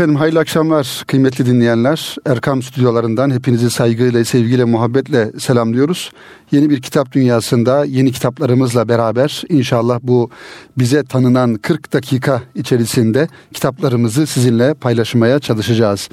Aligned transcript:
Efendim 0.00 0.16
hayırlı 0.16 0.38
akşamlar 0.38 1.04
kıymetli 1.06 1.46
dinleyenler. 1.46 2.16
Erkam 2.26 2.62
stüdyolarından 2.62 3.30
hepinizi 3.30 3.70
saygıyla, 3.70 4.24
sevgiyle, 4.24 4.64
muhabbetle 4.64 5.32
selamlıyoruz. 5.38 6.10
Yeni 6.50 6.70
bir 6.70 6.82
kitap 6.82 7.12
dünyasında 7.12 7.84
yeni 7.84 8.12
kitaplarımızla 8.12 8.88
beraber 8.88 9.42
inşallah 9.48 9.98
bu 10.02 10.30
bize 10.78 11.04
tanınan 11.04 11.54
40 11.54 11.92
dakika 11.92 12.42
içerisinde 12.54 13.28
kitaplarımızı 13.54 14.26
sizinle 14.26 14.74
paylaşmaya 14.74 15.38
çalışacağız. 15.38 16.08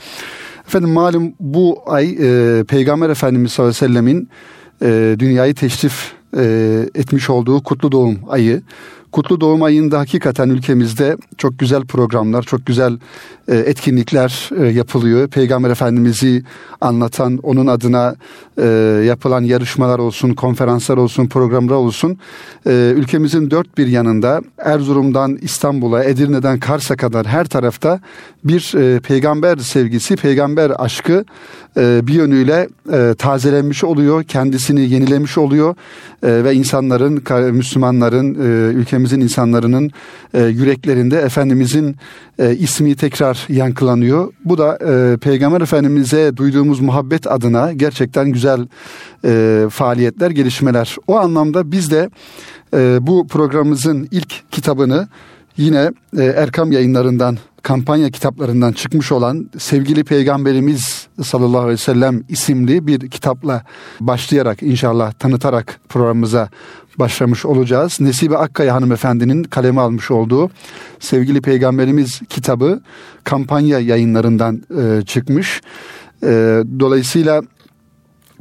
Efendim 0.68 0.90
malum 0.90 1.34
bu 1.40 1.80
ay 1.86 2.18
e, 2.20 2.64
Peygamber 2.64 3.10
Efendimiz 3.10 3.52
sallallahu 3.52 3.78
aleyhi 3.78 3.84
ve 3.84 3.88
sellemin 3.88 4.30
e, 4.82 5.16
dünyayı 5.20 5.56
teşrif 5.56 6.14
e, 6.38 6.44
etmiş 6.96 7.30
olduğu 7.30 7.64
kutlu 7.64 7.92
doğum 7.92 8.20
ayı. 8.30 8.62
Kutlu 9.12 9.42
Doğum 9.42 9.64
Ayı'nda 9.64 10.00
hakikaten 10.00 10.50
ülkemizde 10.50 11.18
çok 11.38 11.60
güzel 11.60 11.86
programlar, 11.86 12.44
çok 12.44 12.66
güzel 12.66 12.98
e, 13.48 13.56
etkinlikler 13.56 14.50
e, 14.60 14.66
yapılıyor. 14.66 15.28
Peygamber 15.28 15.70
Efendimiz'i 15.70 16.44
anlatan, 16.82 17.40
onun 17.44 17.68
adına 17.68 18.16
e, 18.58 18.66
yapılan 19.08 19.44
yarışmalar 19.44 20.00
olsun, 20.00 20.34
konferanslar 20.34 20.98
olsun, 20.98 21.28
programlar 21.28 21.76
olsun. 21.76 22.18
Ülkemizin 22.66 23.52
dört 23.52 23.78
bir 23.78 23.88
yanında 23.88 24.42
Erzurum'dan 24.58 25.38
İstanbul'a, 25.42 26.04
Edirne'den 26.04 26.60
Kars'a 26.60 26.96
kadar 26.96 27.28
her 27.28 27.46
tarafta 27.46 28.00
bir 28.44 28.74
peygamber 29.00 29.58
sevgisi, 29.58 30.16
peygamber 30.16 30.72
aşkı 30.78 31.26
bir 31.78 32.14
yönüyle 32.14 32.68
tazelenmiş 33.18 33.84
oluyor, 33.84 34.24
kendisini 34.24 34.82
yenilemiş 34.82 35.38
oluyor 35.38 35.76
ve 36.24 36.54
insanların, 36.54 37.24
Müslümanların, 37.54 38.36
ülkemizin 38.98 39.22
insanların 39.22 39.92
yüreklerinde 40.34 41.18
Efendimizin 41.18 41.96
ismi 42.60 42.96
tekrar 42.96 43.46
yankılanıyor. 43.50 44.34
Bu 44.46 44.58
da 44.58 44.78
e, 44.78 45.18
Peygamber 45.18 45.62
Efendimiz'e 45.62 46.38
duyduğumuz 46.38 46.80
muhabbet 46.80 47.28
adına 47.28 47.74
gerçekten 47.74 48.32
güzel 48.32 48.68
e, 49.26 49.66
faaliyetler, 49.70 50.32
gelişmeler. 50.32 50.96
O 51.08 51.18
anlamda 51.18 51.72
biz 51.72 51.92
de 51.92 52.10
e, 52.74 52.98
bu 53.02 53.28
programımızın 53.28 54.08
ilk 54.12 54.52
kitabını 54.52 55.08
yine 55.58 55.92
e, 56.18 56.24
Erkam 56.24 56.72
yayınlarından 56.72 57.38
kampanya 57.62 58.10
kitaplarından 58.10 58.72
çıkmış 58.72 59.12
olan 59.12 59.50
sevgili 59.58 60.04
peygamberimiz 60.04 61.08
sallallahu 61.24 61.62
aleyhi 61.62 61.74
ve 61.74 61.78
sellem 61.78 62.24
isimli 62.30 62.88
bir 62.88 63.10
kitapla 63.10 63.64
başlayarak 64.00 64.64
inşallah 64.64 65.12
tanıtarak 65.12 65.80
programımıza 65.90 66.50
başlamış 67.00 67.46
olacağız. 67.46 67.98
Nesibe 68.02 68.38
Akkaya 68.38 68.76
hanımefendinin 68.76 69.44
kaleme 69.44 69.82
almış 69.82 70.12
olduğu 70.12 70.50
sevgili 71.00 71.42
peygamberimiz 71.42 72.22
kitabı 72.30 72.82
kampanya 73.24 73.80
yayınlarından 73.80 74.62
e, 74.78 75.06
çıkmış. 75.06 75.62
E, 76.24 76.28
dolayısıyla 76.80 77.42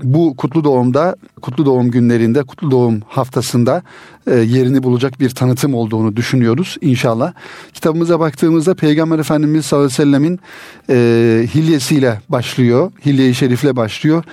bu 0.03 0.37
kutlu 0.37 0.65
doğumda, 0.65 1.17
kutlu 1.43 1.67
doğum 1.67 1.91
günlerinde, 1.91 2.43
kutlu 2.43 2.71
doğum 2.71 3.01
haftasında 3.09 3.83
yerini 4.35 4.83
bulacak 4.83 5.21
bir 5.21 5.31
tanıtım 5.31 5.75
olduğunu 5.75 6.17
düşünüyoruz 6.17 6.77
inşallah. 6.81 7.33
Kitabımıza 7.75 8.21
baktığımızda 8.21 8.75
Peygamber 8.75 9.19
Efendimiz 9.19 9.67
sallallahu 9.67 9.87
aleyhi 9.87 10.01
ve 10.01 10.05
sellemin 10.05 10.41
e, 10.91 11.47
hilyesiyle 11.55 12.21
başlıyor. 12.29 12.93
Hilye-i 13.07 13.35
Şerif'le 13.35 13.77
başlıyor. 13.77 14.25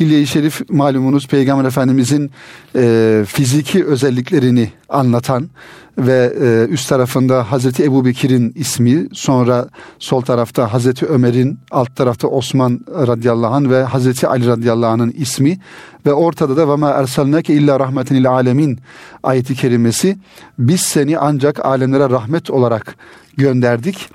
Hilye-i 0.00 0.26
Şerif 0.26 0.70
malumunuz 0.70 1.28
Peygamber 1.28 1.64
Efendimizin 1.64 2.30
e, 2.76 3.24
fiziki 3.28 3.84
özelliklerini 3.84 4.70
anlatan 4.88 5.50
ve 5.98 6.32
e, 6.40 6.72
üst 6.72 6.88
tarafında 6.88 7.52
Hazreti 7.52 7.84
Ebu 7.84 8.04
Bekir'in 8.04 8.52
ismi, 8.56 9.08
sonra 9.12 9.68
sol 9.98 10.20
tarafta 10.20 10.72
Hazreti 10.72 11.06
Ömer'in, 11.06 11.58
alt 11.70 11.96
tarafta 11.96 12.28
Osman 12.28 12.80
radıyallahu 12.88 13.54
anh 13.54 13.70
ve 13.70 13.82
Hazreti 13.82 14.28
Ali 14.28 14.46
radıyallahu 14.46 14.90
anh'ın 14.90 15.10
ismi 15.10 15.58
ve 16.06 16.12
ortada 16.12 16.56
da 16.56 16.68
ve 16.68 16.76
ma 16.76 17.04
illa 17.48 17.80
rahmeten 17.80 18.16
lil 18.16 18.30
alemin 18.30 18.78
ayeti 19.22 19.54
kerimesi 19.54 20.16
biz 20.58 20.80
seni 20.80 21.18
ancak 21.18 21.64
alemlere 21.64 22.10
rahmet 22.10 22.50
olarak 22.50 22.96
gönderdik. 23.36 24.08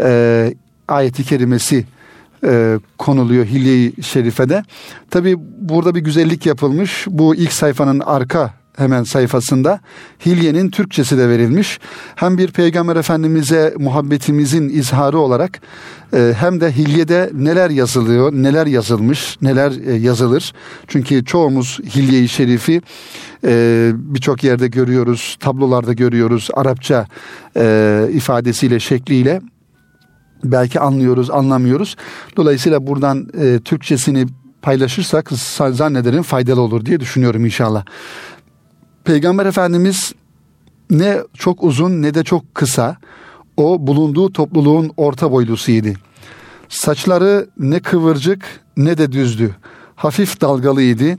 Ee, 0.00 0.54
ayeti 0.88 1.24
kerimesi 1.24 1.84
e, 2.44 2.78
konuluyor 2.98 3.46
Hilye-i 3.46 4.02
Şerife'de. 4.02 4.64
Tabi 5.10 5.34
burada 5.60 5.94
bir 5.94 6.00
güzellik 6.00 6.46
yapılmış. 6.46 7.06
Bu 7.10 7.34
ilk 7.34 7.52
sayfanın 7.52 8.00
arka 8.00 8.63
hemen 8.76 9.02
sayfasında 9.02 9.80
Hilye'nin 10.26 10.70
Türkçesi 10.70 11.18
de 11.18 11.28
verilmiş. 11.28 11.80
Hem 12.14 12.38
bir 12.38 12.50
peygamber 12.50 12.96
efendimize 12.96 13.74
muhabbetimizin 13.78 14.68
izharı 14.68 15.18
olarak 15.18 15.60
e, 16.14 16.34
hem 16.38 16.60
de 16.60 16.76
Hilye'de 16.76 17.30
neler 17.34 17.70
yazılıyor, 17.70 18.32
neler 18.32 18.66
yazılmış, 18.66 19.38
neler 19.42 19.72
e, 19.86 19.92
yazılır. 19.94 20.52
Çünkü 20.88 21.24
çoğumuz 21.24 21.80
Hilye-i 21.94 22.28
Şerif'i 22.28 22.82
e, 23.46 23.92
birçok 23.94 24.44
yerde 24.44 24.68
görüyoruz, 24.68 25.36
tablolarda 25.40 25.92
görüyoruz 25.92 26.48
Arapça 26.54 27.06
ifadesiyle, 28.12 28.80
şekliyle 28.80 29.40
belki 30.44 30.80
anlıyoruz, 30.80 31.30
anlamıyoruz. 31.30 31.96
Dolayısıyla 32.36 32.86
buradan 32.86 33.26
Türkçesini 33.64 34.26
paylaşırsak 34.62 35.30
zannederim 35.70 36.22
faydalı 36.22 36.60
olur 36.60 36.86
diye 36.86 37.00
düşünüyorum 37.00 37.44
inşallah. 37.44 37.84
Peygamber 39.04 39.46
Efendimiz 39.46 40.12
ne 40.90 41.18
çok 41.34 41.64
uzun 41.64 42.02
ne 42.02 42.14
de 42.14 42.24
çok 42.24 42.54
kısa. 42.54 42.96
O 43.56 43.86
bulunduğu 43.86 44.32
topluluğun 44.32 44.92
orta 44.96 45.32
boylusuydu. 45.32 45.88
Saçları 46.68 47.46
ne 47.58 47.80
kıvırcık 47.80 48.60
ne 48.76 48.98
de 48.98 49.12
düzdü. 49.12 49.56
Hafif 49.96 50.40
dalgalıydı. 50.40 51.18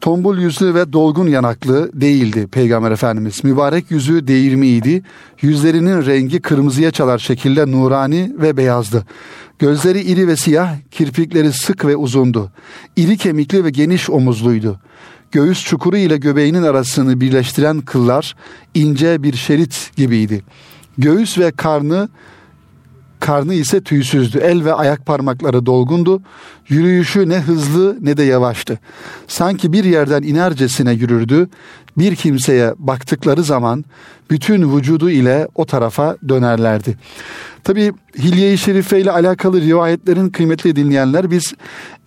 Tombul 0.00 0.38
yüzlü 0.38 0.74
ve 0.74 0.92
dolgun 0.92 1.26
yanaklı 1.26 1.90
değildi 2.00 2.46
Peygamber 2.46 2.90
Efendimiz. 2.90 3.44
Mübarek 3.44 3.90
yüzü 3.90 4.26
değirmiydi. 4.26 5.02
Yüzlerinin 5.42 6.06
rengi 6.06 6.40
kırmızıya 6.40 6.90
çalar 6.90 7.18
şekilde 7.18 7.70
nurani 7.70 8.32
ve 8.38 8.56
beyazdı. 8.56 9.06
Gözleri 9.58 10.00
iri 10.00 10.28
ve 10.28 10.36
siyah, 10.36 10.76
kirpikleri 10.90 11.52
sık 11.52 11.84
ve 11.84 11.96
uzundu. 11.96 12.52
İri 12.96 13.16
kemikli 13.16 13.64
ve 13.64 13.70
geniş 13.70 14.10
omuzluydu. 14.10 14.80
Göğüs 15.32 15.64
çukuru 15.64 15.96
ile 15.96 16.16
göbeğinin 16.16 16.62
arasını 16.62 17.20
birleştiren 17.20 17.80
kıllar 17.80 18.36
ince 18.74 19.22
bir 19.22 19.36
şerit 19.36 19.90
gibiydi. 19.96 20.42
Göğüs 20.98 21.38
ve 21.38 21.50
karnı 21.50 22.08
karnı 23.20 23.54
ise 23.54 23.80
tüysüzdü. 23.80 24.38
El 24.38 24.64
ve 24.64 24.74
ayak 24.74 25.06
parmakları 25.06 25.66
dolgundu. 25.66 26.22
Yürüyüşü 26.68 27.28
ne 27.28 27.40
hızlı 27.40 27.96
ne 28.00 28.16
de 28.16 28.22
yavaştı. 28.22 28.78
Sanki 29.26 29.72
bir 29.72 29.84
yerden 29.84 30.22
inercesine 30.22 30.92
yürürdü. 30.92 31.48
Bir 31.98 32.16
kimseye 32.16 32.74
baktıkları 32.78 33.42
zaman 33.42 33.84
bütün 34.30 34.76
vücudu 34.76 35.10
ile 35.10 35.48
o 35.54 35.66
tarafa 35.66 36.16
dönerlerdi. 36.28 36.96
Tabi 37.64 37.92
Hilye-i 38.18 38.58
Şerife 38.58 39.00
ile 39.00 39.10
alakalı 39.10 39.60
rivayetlerin 39.60 40.30
kıymetli 40.30 40.76
dinleyenler 40.76 41.30
biz 41.30 41.54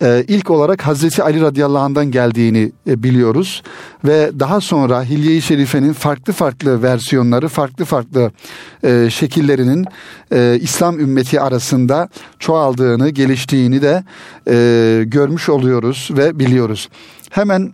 e, 0.02 0.24
ilk 0.28 0.50
olarak 0.50 0.86
Hazreti 0.86 1.22
Ali 1.22 1.40
radıyallahu 1.40 1.82
anh'dan 1.82 2.10
geldiğini 2.10 2.72
e, 2.86 3.02
biliyoruz. 3.02 3.62
Ve 4.04 4.30
daha 4.40 4.60
sonra 4.60 5.04
Hilye-i 5.04 5.42
Şerife'nin 5.42 5.92
farklı 5.92 6.32
farklı 6.32 6.82
versiyonları, 6.82 7.48
farklı 7.48 7.84
farklı 7.84 8.30
e, 8.84 9.10
şekillerinin 9.10 9.86
e, 10.32 10.58
İslam 10.60 11.00
ümmeti 11.00 11.40
arasında 11.40 12.08
çoğaldığını, 12.38 13.08
geliştiğini 13.08 13.82
de 13.82 14.04
e, 14.48 15.04
görmüş 15.06 15.48
oluyoruz 15.48 16.08
ve 16.12 16.38
biliyoruz. 16.38 16.88
Hemen 17.30 17.72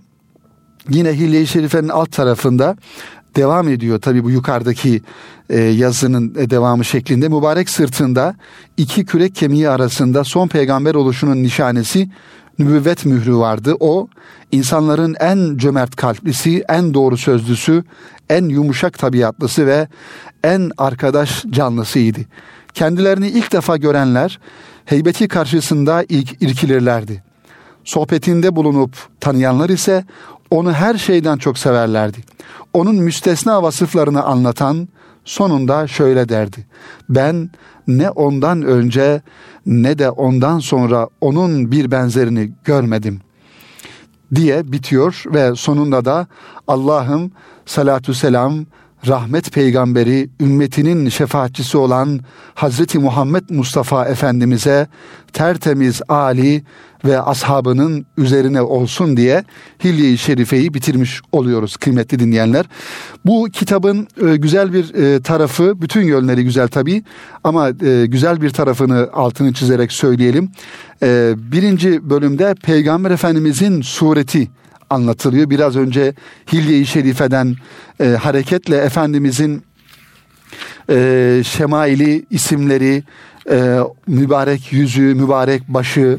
yine 0.88 1.12
Hilye-i 1.12 1.47
Şerife'nin 1.47 1.88
alt 1.88 2.12
tarafında 2.12 2.76
devam 3.37 3.69
ediyor 3.69 4.00
tabi 4.00 4.25
bu 4.25 4.31
yukarıdaki 4.31 5.03
e, 5.50 5.60
yazının 5.60 6.34
devamı 6.34 6.84
şeklinde 6.84 7.28
mübarek 7.28 7.71
sırtında 7.71 8.34
iki 8.76 9.04
kürek 9.04 9.34
kemiği 9.34 9.69
arasında 9.69 10.24
son 10.24 10.48
peygamber 10.48 10.95
oluşunun 10.95 11.42
nişanesi 11.42 12.09
nübüvvet 12.59 13.04
mührü 13.07 13.36
vardı. 13.36 13.74
O 13.80 14.09
insanların 14.53 15.16
en 15.21 15.57
cömert 15.57 15.97
kalplisi, 15.97 16.65
en 16.68 16.95
doğru 16.95 17.16
sözlüsü, 17.16 17.84
en 18.30 18.45
yumuşak 18.45 18.98
tabiatlısı 18.98 19.66
ve 19.66 19.89
en 20.45 20.71
arkadaş 20.78 21.45
canlısıydı. 21.51 22.21
Kendilerini 22.74 23.28
ilk 23.28 23.53
defa 23.53 23.77
görenler 23.77 24.39
heybeti 24.84 25.28
karşısında 25.28 26.04
ilk 26.09 26.42
irkilirlerdi. 26.42 27.22
Sohbetinde 27.84 28.57
bulunup 28.57 28.97
tanıyanlar 29.21 29.68
ise 29.68 30.04
onu 30.50 30.72
her 30.72 30.95
şeyden 30.95 31.36
çok 31.36 31.59
severlerdi. 31.59 32.18
Onun 32.72 32.97
müstesna 32.97 33.62
vasıflarını 33.62 34.22
anlatan 34.22 34.89
sonunda 35.24 35.86
şöyle 35.86 36.28
derdi. 36.28 36.66
Ben 37.09 37.50
ne 37.86 38.10
ondan 38.10 38.62
önce 38.62 39.22
ne 39.66 39.98
de 39.98 40.10
ondan 40.10 40.59
sonra 40.59 41.09
onun 41.21 41.72
bir 41.72 41.91
benzerini 41.91 42.53
görmedim 42.65 43.21
diye 44.34 44.72
bitiyor 44.72 45.22
ve 45.27 45.54
sonunda 45.54 46.04
da 46.04 46.27
Allah'ım 46.66 47.33
salatu 47.66 48.15
selam 48.15 48.66
rahmet 49.06 49.53
peygamberi, 49.53 50.30
ümmetinin 50.41 51.09
şefaatçisi 51.09 51.78
olan 51.78 52.21
Hazreti 52.54 52.98
Muhammed 52.98 53.45
Mustafa 53.50 54.04
Efendimiz'e 54.04 54.86
tertemiz 55.33 56.03
Ali 56.09 56.62
ve 57.04 57.21
ashabının 57.21 58.06
üzerine 58.16 58.62
olsun 58.62 59.16
diye 59.16 59.45
Hilye-i 59.84 60.18
Şerife'yi 60.18 60.74
bitirmiş 60.74 61.21
oluyoruz 61.33 61.77
kıymetli 61.77 62.18
dinleyenler. 62.18 62.66
Bu 63.27 63.48
kitabın 63.53 64.09
e, 64.27 64.36
güzel 64.36 64.72
bir 64.72 64.95
e, 64.95 65.22
tarafı, 65.22 65.83
bütün 65.83 66.03
yönleri 66.03 66.44
güzel 66.44 66.68
tabii 66.68 67.03
ama 67.44 67.68
e, 67.68 68.06
güzel 68.06 68.42
bir 68.42 68.51
tarafını 68.51 69.09
altını 69.12 69.53
çizerek 69.53 69.92
söyleyelim. 69.92 70.51
Birinci 71.36 72.10
bölümde 72.10 72.54
Peygamber 72.62 73.10
Efendimizin 73.10 73.83
sureti 73.83 74.48
anlatılıyor. 74.91 75.51
Biraz 75.51 75.77
önce 75.77 76.15
Hilye-i 76.53 76.87
Şerife'den 76.87 77.57
e, 78.01 78.05
hareketle 78.05 78.77
Efendimizin 78.77 79.63
e, 80.91 81.43
şemaili 81.47 82.27
isimleri, 82.31 83.03
e, 83.51 83.79
mübarek 84.07 84.73
yüzü, 84.73 85.15
mübarek 85.15 85.69
başı, 85.69 86.19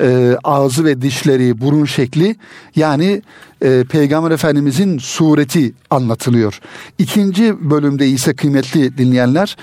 e, 0.00 0.36
ağzı 0.44 0.84
ve 0.84 1.02
dişleri, 1.02 1.60
burun 1.60 1.84
şekli 1.84 2.36
yani 2.76 3.22
e, 3.62 3.84
Peygamber 3.84 4.30
Efendimizin 4.30 4.98
sureti 4.98 5.74
anlatılıyor. 5.90 6.60
İkinci 6.98 7.70
bölümde 7.70 8.08
ise 8.08 8.34
kıymetli 8.34 8.98
dinleyenler 8.98 9.56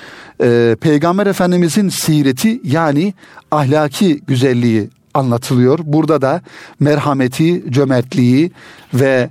e, 0.43 0.75
Peygamber 0.81 1.27
Efendimizin 1.27 1.89
sireti 1.89 2.61
yani 2.63 3.13
ahlaki 3.51 4.21
güzelliği 4.27 4.89
anlatılıyor. 5.15 5.79
Burada 5.83 6.21
da 6.21 6.41
merhameti, 6.79 7.71
cömertliği 7.71 8.51
ve 8.93 9.29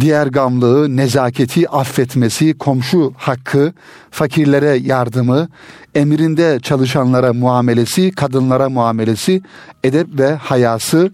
diğer 0.00 0.26
gamlığı, 0.26 0.96
nezaketi, 0.96 1.68
affetmesi, 1.68 2.58
komşu 2.58 3.14
hakkı, 3.16 3.72
fakirlere 4.10 4.76
yardımı, 4.76 5.48
emrinde 5.94 6.60
çalışanlara 6.62 7.32
muamelesi, 7.32 8.10
kadınlara 8.10 8.68
muamelesi, 8.68 9.42
edep 9.84 10.06
ve 10.18 10.34
hayası, 10.34 11.10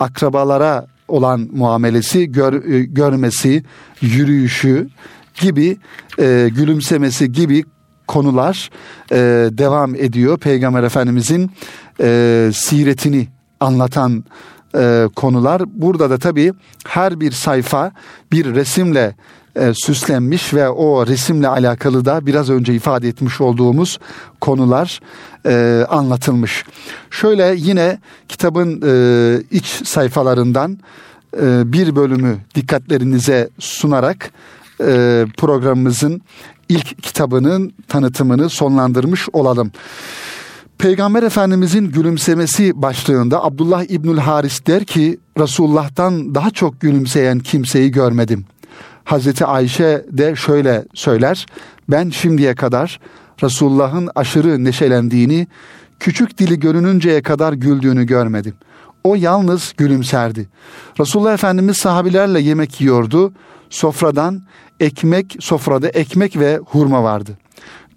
akrabalara 0.00 0.86
olan 1.08 1.48
muamelesi, 1.52 2.32
gör, 2.32 2.52
görmesi, 2.84 3.62
yürüyüşü 4.00 4.88
gibi, 5.40 5.76
e, 6.18 6.48
gülümsemesi 6.54 7.32
gibi 7.32 7.64
konular 8.06 8.70
e, 9.12 9.16
devam 9.52 9.94
ediyor. 9.94 10.38
Peygamber 10.38 10.82
Efendimizin 10.82 11.50
e, 12.00 12.50
siretini 12.54 13.28
anlatan 13.60 14.24
e, 14.74 15.08
konular. 15.16 15.62
Burada 15.66 16.10
da 16.10 16.18
tabii 16.18 16.52
her 16.86 17.20
bir 17.20 17.32
sayfa 17.32 17.92
bir 18.32 18.54
resimle 18.54 19.14
e, 19.56 19.74
süslenmiş 19.74 20.54
ve 20.54 20.68
o 20.68 21.06
resimle 21.06 21.48
alakalı 21.48 22.04
da 22.04 22.26
biraz 22.26 22.50
önce 22.50 22.74
ifade 22.74 23.08
etmiş 23.08 23.40
olduğumuz 23.40 23.98
konular 24.40 25.00
e, 25.46 25.86
anlatılmış. 25.88 26.64
Şöyle 27.10 27.54
yine 27.58 27.98
kitabın 28.28 28.82
e, 28.86 29.42
iç 29.50 29.66
sayfalarından 29.66 30.78
e, 31.40 31.72
bir 31.72 31.96
bölümü 31.96 32.38
dikkatlerinize 32.54 33.48
sunarak 33.58 34.30
e, 34.80 35.26
programımızın 35.36 36.22
ilk 36.68 37.02
kitabının 37.02 37.72
tanıtımını 37.88 38.50
sonlandırmış 38.50 39.28
olalım. 39.32 39.72
Peygamber 40.78 41.22
Efendimizin 41.22 41.90
gülümsemesi 41.90 42.82
başlığında 42.82 43.44
Abdullah 43.44 43.84
İbnül 43.88 44.18
Haris 44.18 44.66
der 44.66 44.84
ki 44.84 45.18
Resulullah'tan 45.38 46.34
daha 46.34 46.50
çok 46.50 46.80
gülümseyen 46.80 47.38
kimseyi 47.38 47.90
görmedim. 47.90 48.44
Hazreti 49.04 49.44
Ayşe 49.44 50.06
de 50.10 50.36
şöyle 50.36 50.84
söyler. 50.94 51.46
Ben 51.90 52.10
şimdiye 52.10 52.54
kadar 52.54 53.00
Resulullah'ın 53.42 54.10
aşırı 54.14 54.64
neşelendiğini, 54.64 55.46
küçük 56.00 56.38
dili 56.38 56.60
görününceye 56.60 57.22
kadar 57.22 57.52
güldüğünü 57.52 58.04
görmedim. 58.04 58.54
O 59.04 59.14
yalnız 59.14 59.74
gülümserdi. 59.76 60.48
Resulullah 61.00 61.34
Efendimiz 61.34 61.76
sahabilerle 61.76 62.40
yemek 62.40 62.80
yiyordu. 62.80 63.32
Sofradan 63.70 64.42
ekmek, 64.80 65.36
sofrada 65.40 65.88
ekmek 65.88 66.38
ve 66.38 66.60
hurma 66.66 67.02
vardı. 67.02 67.38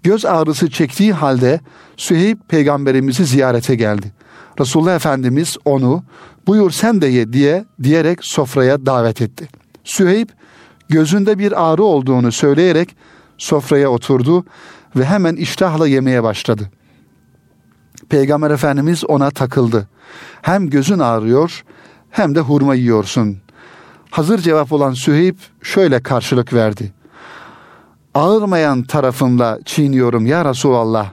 Göz 0.02 0.24
ağrısı 0.24 0.70
çektiği 0.70 1.12
halde 1.12 1.60
Süheyb 1.96 2.38
peygamberimizi 2.48 3.24
ziyarete 3.24 3.74
geldi. 3.74 4.12
Resulullah 4.60 4.96
Efendimiz 4.96 5.56
onu 5.64 6.04
buyur 6.46 6.70
sen 6.70 7.00
de 7.00 7.06
ye 7.06 7.32
diye 7.32 7.64
diyerek 7.82 8.18
sofraya 8.22 8.86
davet 8.86 9.22
etti. 9.22 9.48
Süheyb 9.84 10.28
gözünde 10.88 11.38
bir 11.38 11.70
ağrı 11.70 11.82
olduğunu 11.82 12.32
söyleyerek 12.32 12.96
sofraya 13.38 13.90
oturdu 13.90 14.44
ve 14.96 15.04
hemen 15.04 15.36
iştahla 15.36 15.88
yemeye 15.88 16.22
başladı. 16.22 16.70
Peygamber 18.08 18.50
Efendimiz 18.50 19.04
ona 19.04 19.30
takıldı. 19.30 19.88
Hem 20.42 20.70
gözün 20.70 20.98
ağrıyor 20.98 21.64
hem 22.10 22.34
de 22.34 22.40
hurma 22.40 22.74
yiyorsun. 22.74 23.38
Hazır 24.10 24.38
cevap 24.38 24.72
olan 24.72 24.92
Süheyb 24.92 25.36
şöyle 25.62 26.02
karşılık 26.02 26.52
verdi 26.52 26.92
ağırmayan 28.14 28.82
tarafımla 28.82 29.58
çiğniyorum 29.64 30.26
ya 30.26 30.44
Resulallah. 30.44 31.10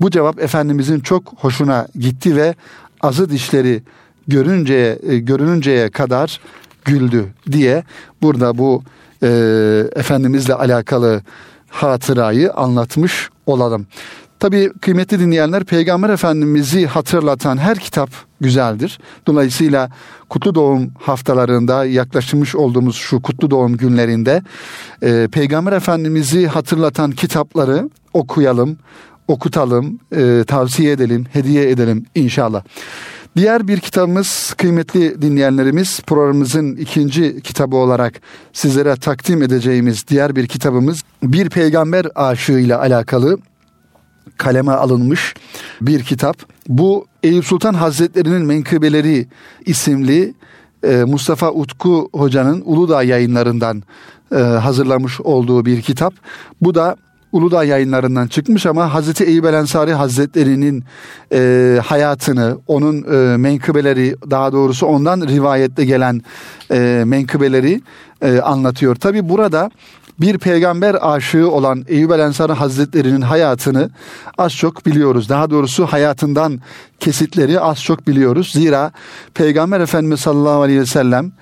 Bu 0.00 0.10
cevap 0.10 0.40
Efendimizin 0.40 1.00
çok 1.00 1.32
hoşuna 1.36 1.88
gitti 1.94 2.36
ve 2.36 2.54
azı 3.00 3.30
dişleri 3.30 3.82
görünceye, 4.28 4.98
e, 5.02 5.18
görününceye 5.18 5.90
kadar 5.90 6.40
güldü 6.84 7.28
diye 7.52 7.84
burada 8.22 8.58
bu 8.58 8.82
e, 9.22 9.28
Efendimizle 9.96 10.54
alakalı 10.54 11.22
hatırayı 11.68 12.52
anlatmış 12.52 13.30
olalım. 13.46 13.86
Tabi 14.40 14.72
kıymetli 14.80 15.20
dinleyenler 15.20 15.64
Peygamber 15.64 16.10
Efendimiz'i 16.10 16.86
hatırlatan 16.86 17.56
her 17.56 17.78
kitap 17.78 18.10
güzeldir. 18.40 18.98
Dolayısıyla 19.26 19.90
kutlu 20.28 20.54
doğum 20.54 20.90
haftalarında 20.98 21.84
yaklaşmış 21.84 22.54
olduğumuz 22.54 22.96
şu 22.96 23.22
kutlu 23.22 23.50
doğum 23.50 23.76
günlerinde 23.76 24.42
e, 25.02 25.28
Peygamber 25.32 25.72
Efendimiz'i 25.72 26.46
hatırlatan 26.46 27.10
kitapları 27.10 27.90
okuyalım, 28.12 28.76
okutalım, 29.28 29.98
e, 30.16 30.44
tavsiye 30.46 30.92
edelim, 30.92 31.26
hediye 31.32 31.70
edelim 31.70 32.06
inşallah. 32.14 32.62
Diğer 33.36 33.68
bir 33.68 33.80
kitabımız 33.80 34.54
kıymetli 34.58 35.22
dinleyenlerimiz 35.22 36.00
programımızın 36.00 36.76
ikinci 36.76 37.42
kitabı 37.42 37.76
olarak 37.76 38.20
sizlere 38.52 38.96
takdim 38.96 39.42
edeceğimiz 39.42 40.08
diğer 40.08 40.36
bir 40.36 40.46
kitabımız 40.46 41.02
bir 41.22 41.50
peygamber 41.50 42.06
aşığı 42.14 42.58
ile 42.58 42.76
alakalı 42.76 43.38
kaleme 44.36 44.72
alınmış 44.72 45.34
bir 45.80 46.02
kitap. 46.02 46.36
Bu 46.68 47.06
Eyüp 47.22 47.44
Sultan 47.44 47.74
Hazretleri'nin 47.74 48.46
Menkıbeleri 48.46 49.26
isimli 49.66 50.34
e, 50.84 51.04
Mustafa 51.04 51.52
Utku 51.52 52.08
Hoca'nın 52.12 52.62
Uludağ 52.64 53.02
yayınlarından 53.02 53.82
e, 54.32 54.36
hazırlamış 54.36 55.20
olduğu 55.20 55.64
bir 55.64 55.82
kitap. 55.82 56.14
Bu 56.60 56.74
da 56.74 56.96
Uludağ 57.32 57.64
yayınlarından 57.64 58.26
çıkmış 58.26 58.66
ama 58.66 58.94
Hazreti 58.94 59.24
Eyüp 59.24 59.44
El 59.44 59.54
Ensari 59.54 59.92
Hazretleri'nin 59.92 60.84
e, 61.32 61.80
hayatını, 61.84 62.58
onun 62.66 62.96
e, 63.02 63.36
menkıbeleri, 63.36 64.16
daha 64.30 64.52
doğrusu 64.52 64.86
ondan 64.86 65.20
rivayette 65.20 65.84
gelen 65.84 66.22
e, 66.70 67.02
menkıbeleri 67.06 67.80
e, 68.22 68.40
anlatıyor. 68.40 68.96
Tabi 68.96 69.28
burada 69.28 69.70
bir 70.20 70.38
peygamber 70.38 70.96
aşığı 71.00 71.50
olan 71.50 71.84
Eyüp 71.88 72.10
El 72.10 72.20
Ensari 72.20 72.52
Hazretleri'nin 72.52 73.20
hayatını 73.20 73.90
az 74.38 74.52
çok 74.52 74.86
biliyoruz. 74.86 75.28
Daha 75.28 75.50
doğrusu 75.50 75.86
hayatından 75.86 76.60
kesitleri 77.00 77.60
az 77.60 77.82
çok 77.82 78.06
biliyoruz. 78.06 78.50
Zira 78.52 78.92
Peygamber 79.34 79.80
Efendimiz 79.80 80.20
sallallahu 80.20 80.62
aleyhi 80.62 80.80
ve 80.80 80.86
sellem 80.86 81.32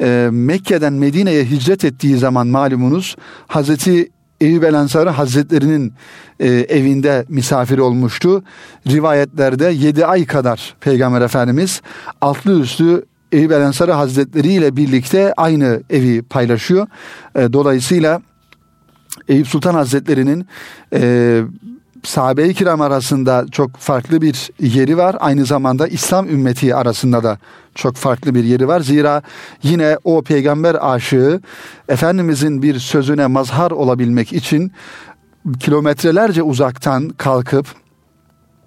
e, 0.00 0.28
Mekke'den 0.32 0.92
Medine'ye 0.92 1.44
hicret 1.44 1.84
ettiği 1.84 2.16
zaman 2.16 2.46
malumunuz 2.46 3.16
Hazreti 3.46 4.10
Eyüp 4.40 4.64
El 4.64 4.74
Ensari 4.74 5.10
Hazretleri'nin 5.10 5.92
e, 6.40 6.48
evinde 6.48 7.24
misafir 7.28 7.78
olmuştu. 7.78 8.42
Rivayetlerde 8.86 9.64
7 9.64 10.06
ay 10.06 10.26
kadar 10.26 10.74
Peygamber 10.80 11.20
Efendimiz 11.20 11.82
altlı 12.20 12.60
üstü 12.60 13.04
Eyüp 13.32 13.52
El 13.52 13.72
Hazretleri 13.72 14.52
ile 14.52 14.76
birlikte 14.76 15.34
aynı 15.36 15.82
evi 15.90 16.22
paylaşıyor. 16.22 16.86
E, 17.34 17.52
dolayısıyla 17.52 18.22
Eyüp 19.28 19.46
Sultan 19.46 19.74
Hazretleri'nin 19.74 20.46
e, 20.92 21.42
sahabe-i 22.02 22.54
kiram 22.54 22.80
arasında 22.80 23.46
çok 23.50 23.76
farklı 23.76 24.20
bir 24.20 24.50
yeri 24.60 24.96
var. 24.96 25.16
Aynı 25.20 25.44
zamanda 25.44 25.88
İslam 25.88 26.28
ümmeti 26.28 26.74
arasında 26.74 27.24
da 27.24 27.38
çok 27.74 27.96
farklı 27.96 28.34
bir 28.34 28.44
yeri 28.44 28.68
var. 28.68 28.80
Zira 28.80 29.22
yine 29.62 29.98
o 30.04 30.22
peygamber 30.22 30.76
aşığı 30.94 31.40
Efendimizin 31.88 32.62
bir 32.62 32.78
sözüne 32.78 33.26
mazhar 33.26 33.70
olabilmek 33.70 34.32
için 34.32 34.72
kilometrelerce 35.60 36.42
uzaktan 36.42 37.08
kalkıp 37.08 37.66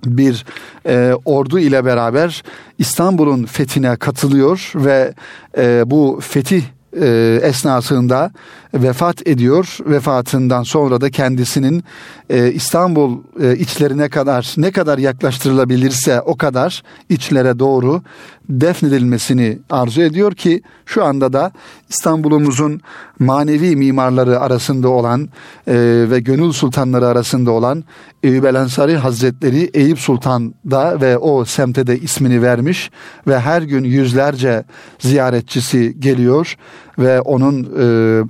bir 0.05 0.45
e, 0.85 1.13
ordu 1.25 1.59
ile 1.59 1.85
beraber 1.85 2.43
İstanbul'un 2.77 3.45
fethine 3.45 3.95
katılıyor 3.95 4.71
ve 4.75 5.13
e, 5.57 5.83
bu 5.85 6.19
fetih 6.21 6.63
e, 7.01 7.39
esnasında 7.43 8.31
vefat 8.73 9.27
ediyor. 9.27 9.77
Vefatından 9.85 10.63
sonra 10.63 11.01
da 11.01 11.09
kendisinin 11.09 11.83
e, 12.29 12.51
İstanbul 12.51 13.17
e, 13.41 13.57
içlerine 13.57 14.09
kadar 14.09 14.53
ne 14.57 14.71
kadar 14.71 14.97
yaklaştırılabilirse 14.97 16.21
o 16.21 16.37
kadar 16.37 16.83
içlere 17.09 17.59
doğru 17.59 18.01
defnedilmesini 18.49 19.59
arzu 19.69 20.01
ediyor 20.01 20.33
ki 20.33 20.61
şu 20.85 21.03
anda 21.03 21.33
da 21.33 21.51
İstanbul'umuzun 21.89 22.81
manevi 23.19 23.75
mimarları 23.75 24.39
arasında 24.39 24.89
olan 24.89 25.29
e, 25.67 25.75
ve 26.09 26.19
gönül 26.19 26.51
sultanları 26.51 27.07
arasında 27.07 27.51
olan 27.51 27.83
Eyüp 28.23 28.45
El 28.45 28.55
Ensari 28.55 28.97
Hazretleri 28.97 29.69
Eyüp 29.73 29.99
Sultan 29.99 30.53
da 30.71 31.01
ve 31.01 31.17
o 31.17 31.45
semte 31.45 31.87
de 31.87 31.99
ismini 31.99 32.41
vermiş 32.41 32.91
ve 33.27 33.39
her 33.39 33.61
gün 33.61 33.83
yüzlerce 33.83 34.63
ziyaretçisi 34.99 35.99
geliyor 35.99 36.55
ve 36.99 37.21
onun 37.21 37.63
e, 37.63 38.23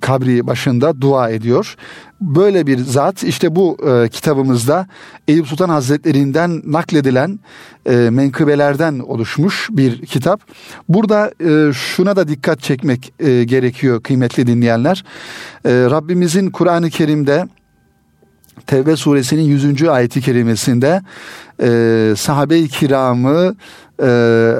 kabri 0.00 0.46
başında 0.46 1.00
dua 1.00 1.30
ediyor. 1.30 1.76
Böyle 2.20 2.66
bir 2.66 2.78
zat 2.78 3.22
işte 3.24 3.56
bu 3.56 3.76
e, 3.88 4.08
kitabımızda 4.08 4.86
Eyüp 5.28 5.46
Sultan 5.46 5.68
Hazretlerinden 5.68 6.62
nakledilen 6.64 7.40
e, 7.86 7.96
menkıbelerden 8.10 8.98
oluşmuş 8.98 9.68
bir 9.70 10.06
kitap. 10.06 10.40
Burada 10.88 11.32
e, 11.40 11.72
şuna 11.72 12.16
da 12.16 12.28
dikkat 12.28 12.60
çekmek 12.60 13.12
e, 13.20 13.44
gerekiyor 13.44 14.02
kıymetli 14.02 14.46
dinleyenler. 14.46 15.04
E, 15.64 15.70
Rabbimizin 15.70 16.50
Kur'an-ı 16.50 16.90
Kerim'de 16.90 17.46
Tevbe 18.66 18.96
suresinin 18.96 19.42
100. 19.42 19.82
ayeti 19.82 20.20
kerimesinde 20.20 21.02
e, 21.62 22.14
sahabe-i 22.16 22.68
kiramı 22.68 23.54
e, 24.02 24.06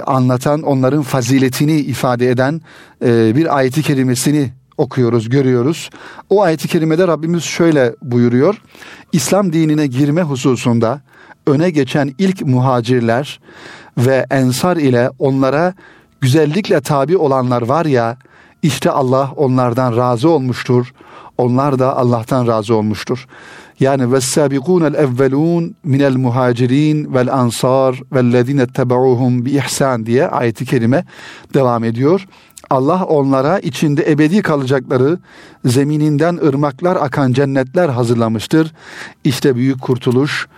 anlatan 0.07 0.63
onların 0.63 1.03
faziletini 1.03 1.77
ifade 1.77 2.31
eden 2.31 2.61
e, 3.05 3.37
bir 3.37 3.57
ayeti 3.57 3.83
kerimesini 3.83 4.51
okuyoruz, 4.79 5.29
görüyoruz. 5.29 5.91
O 6.31 6.43
ayeti 6.43 6.69
kerimede 6.69 7.09
Rabbimiz 7.09 7.43
şöyle 7.43 7.95
buyuruyor. 8.03 8.63
İslam 9.13 9.53
dinine 9.53 9.87
girme 9.87 10.23
hususunda 10.23 11.01
öne 11.47 11.71
geçen 11.71 12.15
ilk 12.19 12.47
muhacirler 12.47 13.41
ve 13.99 14.27
ensar 14.31 14.77
ile 14.77 15.11
onlara 15.19 15.75
güzellikle 16.21 16.81
tabi 16.81 17.17
olanlar 17.17 17.63
var 17.63 17.87
ya, 17.87 18.17
işte 18.63 18.91
Allah 18.91 19.33
onlardan 19.37 19.97
razı 19.97 20.31
olmuştur. 20.31 20.93
Onlar 21.39 21.79
da 21.79 21.97
Allah'tan 21.97 22.47
razı 22.47 22.75
olmuştur. 22.75 23.27
Yani 23.81 24.13
ve 24.13 24.21
sabiqunel 24.21 24.95
evvelun 24.95 25.75
minel 25.85 26.17
muhacirin 26.17 27.15
vel 27.15 27.35
ansar 27.35 28.01
vellezine 28.13 28.67
tebauhum 28.67 29.45
bi 29.45 29.51
ihsan 29.51 30.07
diye 30.07 30.29
ayeti 30.29 30.67
kerime 30.67 31.05
devam 31.55 31.85
ediyor. 31.85 32.27
Allah 32.71 33.05
onlara 33.05 33.59
içinde 33.59 34.11
ebedi 34.11 34.43
kalacakları 34.43 35.19
zemininden 35.65 36.37
ırmaklar 36.37 36.97
akan 36.97 37.33
cennetler 37.33 37.89
hazırlamıştır. 37.89 38.73
İşte 39.25 39.57
büyük 39.57 39.81
kurtuluş 39.81 40.49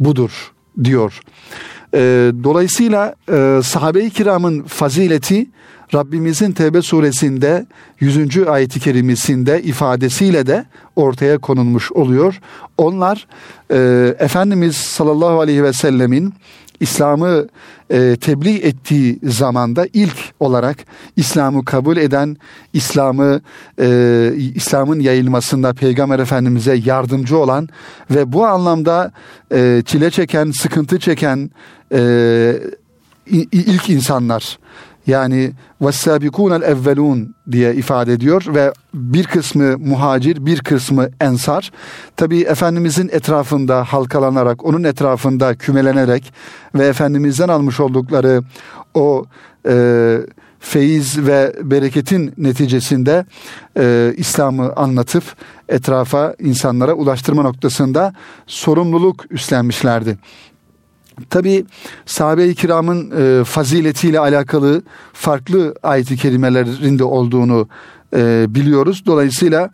budur 0.00 0.52
diyor. 0.84 1.20
Ee, 1.94 2.32
dolayısıyla 2.44 3.14
e, 3.32 3.60
sahabe-i 3.64 4.10
kiramın 4.10 4.62
fazileti 4.62 5.46
Rabbimizin 5.94 6.52
Tevbe 6.52 6.82
suresinde 6.82 7.66
100. 8.00 8.48
ayeti 8.48 8.80
kerimesinde 8.80 9.62
ifadesiyle 9.62 10.46
de 10.46 10.64
ortaya 10.96 11.38
konulmuş 11.38 11.92
oluyor. 11.92 12.40
Onlar 12.78 13.26
e, 13.70 13.76
Efendimiz 14.18 14.76
sallallahu 14.76 15.40
aleyhi 15.40 15.62
ve 15.62 15.72
sellemin 15.72 16.34
İslam'ı 16.80 17.46
e, 17.90 18.16
tebliğ 18.20 18.56
ettiği 18.56 19.18
zamanda 19.22 19.86
ilk 19.92 20.16
olarak 20.40 20.76
İslam'ı 21.16 21.64
kabul 21.64 21.96
eden, 21.96 22.36
İslam'ı 22.72 23.40
e, 23.80 24.32
İslam'ın 24.54 25.00
yayılmasında 25.00 25.72
Peygamber 25.72 26.18
Efendimiz'e 26.18 26.74
yardımcı 26.84 27.38
olan 27.38 27.68
ve 28.10 28.32
bu 28.32 28.46
anlamda 28.46 29.12
e, 29.52 29.82
çile 29.86 30.10
çeken, 30.10 30.50
sıkıntı 30.50 30.98
çeken 30.98 31.50
e, 31.92 32.52
ilk 33.52 33.90
insanlar 33.90 34.58
yani 35.06 35.52
vessabikûnel 35.82 36.62
evvelûn 36.62 37.34
diye 37.50 37.74
ifade 37.74 38.12
ediyor 38.12 38.44
ve 38.48 38.72
bir 38.94 39.24
kısmı 39.24 39.78
muhacir 39.78 40.46
bir 40.46 40.60
kısmı 40.60 41.08
ensar. 41.20 41.72
Tabi 42.16 42.40
Efendimizin 42.40 43.08
etrafında 43.12 43.84
halkalanarak 43.84 44.64
onun 44.64 44.84
etrafında 44.84 45.54
kümelenerek 45.54 46.32
ve 46.74 46.86
Efendimizden 46.86 47.48
almış 47.48 47.80
oldukları 47.80 48.42
o 48.94 49.24
e, 49.68 50.18
feyiz 50.60 51.26
ve 51.26 51.52
bereketin 51.62 52.32
neticesinde 52.38 53.24
e, 53.78 54.14
İslam'ı 54.16 54.72
anlatıp 54.76 55.24
etrafa 55.68 56.34
insanlara 56.38 56.92
ulaştırma 56.92 57.42
noktasında 57.42 58.12
sorumluluk 58.46 59.24
üstlenmişlerdi. 59.30 60.18
Tabi 61.30 61.64
sahabe-i 62.06 62.54
kiramın 62.54 63.10
e, 63.10 63.44
faziletiyle 63.44 64.20
alakalı 64.20 64.82
farklı 65.12 65.74
ayet-i 65.82 66.16
kerimelerinde 66.16 67.04
olduğunu 67.04 67.68
e, 68.16 68.46
biliyoruz. 68.48 69.02
Dolayısıyla 69.06 69.70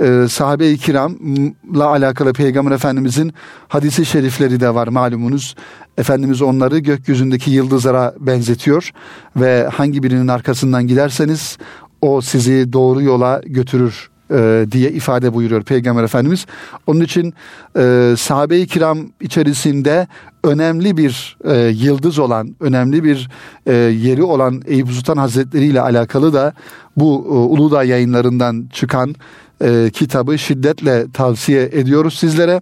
e, 0.00 0.26
sahabe-i 0.30 0.78
kiramla 0.78 1.86
alakalı 1.86 2.32
Peygamber 2.32 2.72
Efendimizin 2.72 3.32
hadisi 3.68 4.06
şerifleri 4.06 4.60
de 4.60 4.74
var 4.74 4.88
malumunuz. 4.88 5.54
Efendimiz 5.98 6.42
onları 6.42 6.78
gökyüzündeki 6.78 7.50
yıldızlara 7.50 8.14
benzetiyor 8.20 8.90
ve 9.36 9.68
hangi 9.72 10.02
birinin 10.02 10.28
arkasından 10.28 10.86
giderseniz 10.86 11.58
o 12.02 12.20
sizi 12.20 12.72
doğru 12.72 13.02
yola 13.02 13.40
götürür 13.46 14.10
e, 14.30 14.66
diye 14.72 14.90
ifade 14.90 15.34
buyuruyor 15.34 15.62
Peygamber 15.62 16.04
Efendimiz. 16.04 16.46
Onun 16.86 17.00
için 17.00 17.34
e, 17.78 18.14
sahabe-i 18.18 18.66
kiram 18.66 18.98
içerisinde 19.20 20.06
önemli 20.44 20.96
bir 20.96 21.36
e, 21.44 21.56
yıldız 21.56 22.18
olan, 22.18 22.56
önemli 22.60 23.04
bir 23.04 23.28
e, 23.66 23.72
yeri 23.74 24.22
olan 24.22 24.62
Eyüp 24.66 24.88
Sultan 24.88 25.16
Hazretleri 25.16 25.64
ile 25.64 25.80
alakalı 25.80 26.32
da 26.32 26.52
bu 26.96 27.26
e, 27.28 27.30
Uludağ 27.30 27.84
yayınlarından 27.84 28.68
çıkan 28.72 29.14
e, 29.62 29.90
kitabı 29.92 30.38
şiddetle 30.38 31.10
tavsiye 31.12 31.62
ediyoruz 31.72 32.18
sizlere. 32.18 32.60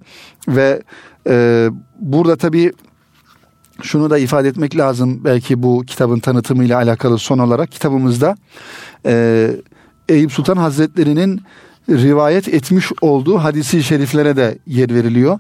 Ve 0.49 0.83
e, 1.29 1.69
burada 1.99 2.37
tabii 2.37 2.73
şunu 3.83 4.11
da 4.11 4.19
ifade 4.19 4.49
etmek 4.49 4.77
lazım. 4.77 5.25
Belki 5.25 5.63
bu 5.63 5.83
kitabın 5.87 6.19
tanıtımıyla 6.19 6.77
alakalı 6.79 7.19
son 7.19 7.39
olarak 7.39 7.73
kitabımızda 7.73 8.37
e, 9.07 9.51
Eyüp 10.09 10.33
Sultan 10.33 10.57
Hazretleri'nin 10.57 11.41
rivayet 11.89 12.49
etmiş 12.49 12.93
olduğu 13.01 13.39
hadisi 13.39 13.83
şeriflere 13.83 14.37
de 14.37 14.59
yer 14.67 14.95
veriliyor. 14.95 15.39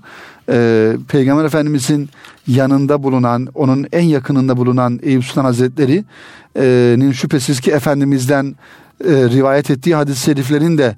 Ee, 0.49 0.93
Peygamber 1.09 1.45
Efendimizin 1.45 2.09
yanında 2.47 3.03
bulunan, 3.03 3.49
onun 3.55 3.87
en 3.93 4.05
yakınında 4.05 4.57
bulunan 4.57 5.01
Eyüp 5.03 5.25
Sultan 5.25 5.45
Hazretleri'nin 5.45 7.13
şüphesiz 7.13 7.61
ki 7.61 7.71
Efendimiz'den 7.71 8.57
e, 9.05 9.11
rivayet 9.11 9.71
ettiği 9.71 9.95
hadis-i 9.95 10.25
şeriflerin 10.25 10.79
de 10.79 10.97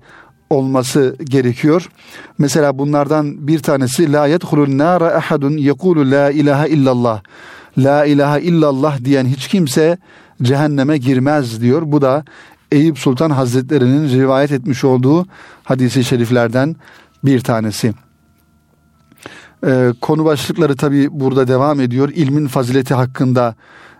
olması 0.50 1.16
gerekiyor. 1.24 1.88
Mesela 2.38 2.78
bunlardan 2.78 3.48
bir 3.48 3.58
tanesi 3.58 4.12
la 4.12 4.26
yedhulun 4.26 4.78
nara 4.78 5.14
ahadun 5.14 5.56
yekulu 5.56 6.10
la 6.10 6.30
ilahe 6.30 6.68
illallah. 6.68 7.22
La 7.78 8.04
ilahe 8.04 8.42
illallah 8.42 9.04
diyen 9.04 9.26
hiç 9.26 9.48
kimse 9.48 9.98
cehenneme 10.42 10.98
girmez 10.98 11.60
diyor. 11.60 11.82
Bu 11.84 12.02
da 12.02 12.24
Eyüp 12.74 12.98
Sultan 12.98 13.30
Hazretleri'nin 13.30 14.20
rivayet 14.20 14.52
etmiş 14.52 14.84
olduğu 14.84 15.26
hadisi 15.64 16.04
şeriflerden 16.04 16.76
bir 17.24 17.40
tanesi. 17.40 17.94
Ee, 19.66 19.92
konu 20.00 20.24
başlıkları 20.24 20.76
tabi 20.76 21.08
burada 21.10 21.48
devam 21.48 21.80
ediyor. 21.80 22.08
İlmin 22.14 22.46
fazileti 22.46 22.94
hakkında 22.94 23.54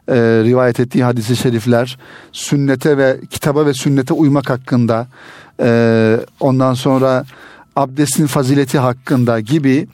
e, 0.09 0.15
rivayet 0.17 0.81
ettiği 0.81 1.05
hadisi 1.05 1.37
şerifler, 1.37 1.99
sünnete 2.33 2.99
ve 2.99 3.21
kitaba 3.31 3.67
ve 3.67 3.75
sünnete 3.75 4.15
uymak 4.15 4.51
hakkında, 4.51 5.07
e, 5.61 6.21
ondan 6.41 6.75
sonra 6.75 7.25
abdestin 7.77 8.27
fazileti 8.27 8.79
hakkında 8.79 9.41
gibi 9.41 9.89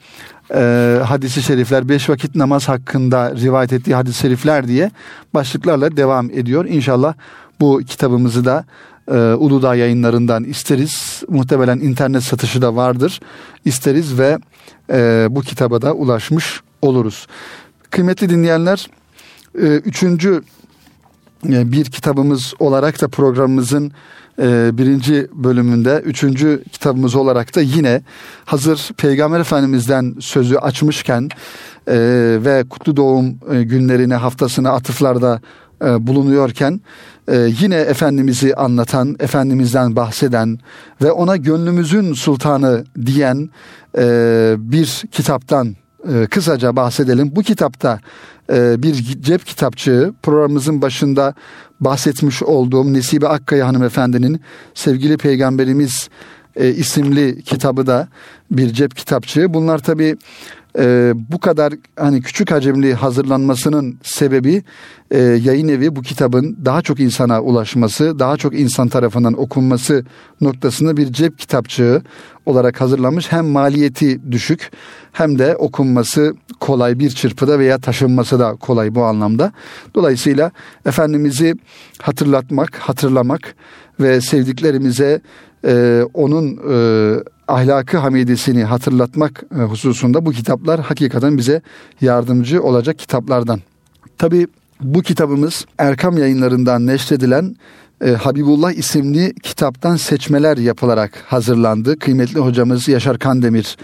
e, 0.53 0.97
hadisi 1.05 1.43
şerifler, 1.43 1.89
beş 1.89 2.09
vakit 2.09 2.35
namaz 2.35 2.69
hakkında 2.69 3.35
rivayet 3.35 3.73
ettiği 3.73 3.95
hadis-i 3.95 4.19
şerifler 4.19 4.67
diye 4.67 4.91
başlıklarla 5.33 5.97
devam 5.97 6.29
ediyor. 6.29 6.65
İnşallah 6.65 7.13
bu 7.61 7.81
kitabımızı 7.87 8.45
da 8.45 8.65
e, 9.07 9.13
Uludağ 9.17 9.75
yayınlarından 9.75 10.43
isteriz. 10.43 11.23
Muhtemelen 11.27 11.79
internet 11.79 12.23
satışı 12.23 12.61
da 12.61 12.75
vardır. 12.75 13.19
İsteriz 13.65 14.19
ve 14.19 14.37
e, 14.91 15.27
bu 15.29 15.41
kitaba 15.41 15.81
da 15.81 15.93
ulaşmış 15.93 16.61
oluruz. 16.81 17.27
Kıymetli 17.89 18.29
dinleyenler, 18.29 18.87
e, 19.61 19.67
üçüncü 19.67 20.41
e, 21.49 21.71
bir 21.71 21.85
kitabımız 21.85 22.53
olarak 22.59 23.01
da 23.01 23.07
programımızın 23.07 23.91
e, 24.41 24.77
birinci 24.77 25.27
bölümünde 25.33 26.01
üçüncü 26.05 26.63
kitabımız 26.71 27.15
olarak 27.15 27.55
da 27.55 27.61
yine 27.61 28.01
hazır 28.45 28.89
Peygamber 28.97 29.39
Efendimiz'den 29.39 30.15
sözü 30.19 30.55
açmışken 30.55 31.29
e, 31.87 31.97
ve 32.45 32.63
kutlu 32.69 32.97
doğum 32.97 33.39
günlerine 33.63 34.15
haftasına 34.15 34.71
atıflarda 34.71 35.41
e, 35.85 36.07
bulunuyorken 36.07 36.81
e, 37.31 37.51
yine 37.61 37.75
Efendimiz'i 37.75 38.55
anlatan, 38.55 39.15
Efendimiz'den 39.19 39.95
bahseden 39.95 40.59
ve 41.01 41.11
ona 41.11 41.37
gönlümüzün 41.37 42.13
sultanı 42.13 42.83
diyen 43.05 43.49
e, 43.97 44.55
bir 44.57 45.03
kitaptan 45.11 45.75
e, 46.13 46.25
kısaca 46.25 46.75
bahsedelim. 46.75 47.35
Bu 47.35 47.41
kitapta 47.41 47.99
e, 48.53 48.83
bir 48.83 48.93
cep 49.21 49.45
kitapçığı 49.45 50.13
programımızın 50.23 50.81
başında 50.81 51.33
bahsetmiş 51.79 52.43
olduğum 52.43 52.93
Nesibe 52.93 53.27
Akkaya 53.27 53.67
hanımefendinin 53.67 54.41
sevgili 54.73 55.17
peygamberimiz 55.17 56.09
e, 56.55 56.69
isimli 56.69 57.43
kitabı 57.43 57.87
da 57.87 58.07
bir 58.51 58.73
cep 58.73 58.95
kitapçığı. 58.95 59.53
Bunlar 59.53 59.79
tabi 59.79 60.17
e, 60.79 61.13
bu 61.31 61.39
kadar 61.39 61.73
hani 61.95 62.21
küçük 62.21 62.51
hacimli 62.51 62.93
hazırlanmasının 62.93 63.97
sebebi 64.03 64.63
e, 65.11 65.19
yayın 65.19 65.67
evi 65.67 65.95
bu 65.95 66.01
kitabın 66.01 66.57
daha 66.65 66.81
çok 66.81 66.99
insana 66.99 67.41
ulaşması, 67.41 68.19
daha 68.19 68.37
çok 68.37 68.59
insan 68.59 68.87
tarafından 68.87 69.39
okunması 69.39 70.05
noktasında 70.41 70.97
bir 70.97 71.13
cep 71.13 71.39
kitapçığı 71.39 72.01
olarak 72.45 72.81
hazırlanmış. 72.81 73.31
Hem 73.31 73.45
maliyeti 73.45 74.31
düşük 74.31 74.71
hem 75.11 75.39
de 75.39 75.55
okunması 75.55 76.35
kolay 76.59 76.99
bir 76.99 77.09
çırpıda 77.09 77.59
veya 77.59 77.79
taşınması 77.79 78.39
da 78.39 78.55
kolay 78.55 78.95
bu 78.95 79.03
anlamda. 79.03 79.51
Dolayısıyla 79.95 80.51
Efendimiz'i 80.85 81.55
hatırlatmak, 82.01 82.75
hatırlamak 82.75 83.55
ve 83.99 84.21
sevdiklerimize 84.21 85.21
e, 85.65 86.03
onun 86.13 86.59
e, 86.69 86.75
ahlakı 87.51 87.97
hamidesini 87.97 88.63
hatırlatmak 88.63 89.43
e, 89.59 89.61
hususunda 89.61 90.25
bu 90.25 90.31
kitaplar 90.31 90.79
hakikaten 90.79 91.37
bize 91.37 91.61
yardımcı 92.01 92.63
olacak 92.63 92.99
kitaplardan. 92.99 93.59
Tabi 94.17 94.47
bu 94.81 95.01
kitabımız 95.01 95.65
Erkam 95.77 96.17
yayınlarından 96.17 96.87
neşredilen 96.87 97.55
e, 98.05 98.11
Habibullah 98.11 98.71
isimli 98.71 99.33
kitaptan 99.43 99.95
seçmeler 99.95 100.57
yapılarak 100.57 101.23
hazırlandı. 101.27 101.99
Kıymetli 101.99 102.39
hocamız 102.39 102.87
Yaşar 102.87 103.19
Kandemir 103.19 103.77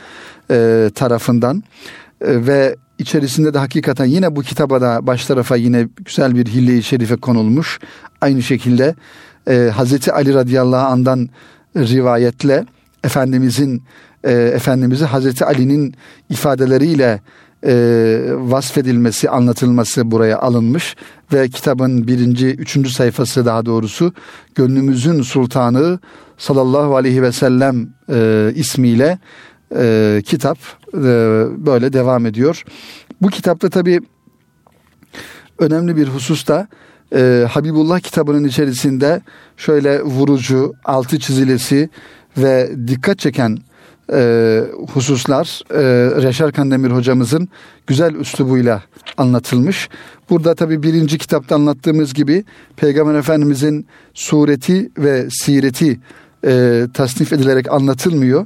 e, 0.52 0.90
tarafından 0.96 1.64
ve 2.22 2.76
içerisinde 3.00 3.54
de 3.54 3.58
hakikaten 3.58 4.06
yine 4.06 4.36
bu 4.36 4.42
kitaba 4.42 4.82
da 4.82 5.08
baş 5.08 5.26
tarafa 5.26 5.56
yine 5.56 5.88
güzel 6.06 6.36
bir 6.36 6.46
hille-i 6.46 6.84
şerife 6.84 7.16
konulmuş. 7.16 7.80
Aynı 8.22 8.44
şekilde 8.44 8.96
Hazreti 9.72 10.14
Ali 10.14 10.34
radıyallahu 10.34 10.88
andan 10.88 11.30
rivayetle 11.76 12.66
Efendimizin 13.04 13.84
e, 14.24 14.32
Efendimiz'i 14.32 15.06
Hazreti 15.06 15.46
Ali'nin 15.46 15.96
ifadeleriyle 16.30 17.22
e, 17.66 17.74
vasfedilmesi, 18.34 19.30
anlatılması 19.30 20.12
buraya 20.12 20.40
alınmış 20.40 20.96
ve 21.34 21.50
kitabın 21.50 22.08
birinci, 22.08 22.48
üçüncü 22.48 22.90
sayfası 22.90 23.46
daha 23.46 23.66
doğrusu 23.66 24.14
gönlümüzün 24.56 25.22
sultanı 25.22 26.00
sallallahu 26.38 26.96
aleyhi 26.96 27.22
ve 27.22 27.32
sellem 27.32 27.90
e, 28.10 28.52
ismiyle 28.56 29.20
e, 29.76 30.22
kitap 30.26 30.58
e, 30.94 31.00
böyle 31.66 31.94
devam 31.94 32.26
ediyor. 32.26 32.64
Bu 33.22 33.28
kitapta 33.28 33.70
tabi 33.70 34.00
önemli 35.60 35.96
bir 35.96 36.08
husus 36.08 36.48
da 36.48 36.68
e, 37.16 37.48
Habibullah 37.52 38.00
kitabının 38.00 38.44
içerisinde 38.44 39.22
şöyle 39.58 40.02
vurucu, 40.02 40.74
altı 40.86 41.20
çizilesi 41.20 41.90
ve 42.38 42.72
dikkat 42.88 43.20
çeken 43.20 43.58
e, 44.14 44.62
hususlar 44.94 45.62
e, 45.72 45.82
Reşar 46.22 46.52
Kandemir 46.52 46.92
hocamızın 46.92 47.50
güzel 47.88 48.16
üslubuyla 48.16 48.84
anlatılmış. 49.18 49.90
Burada 50.30 50.56
tabi 50.56 50.84
birinci 50.84 51.18
kitapta 51.18 51.56
anlattığımız 51.56 52.14
gibi 52.14 52.44
Peygamber 52.76 53.16
Efendimizin 53.16 53.88
sureti 54.14 54.90
ve 54.98 55.28
sireti 55.30 56.00
e, 56.46 56.86
tasnif 56.94 57.34
edilerek 57.34 57.72
anlatılmıyor. 57.72 58.46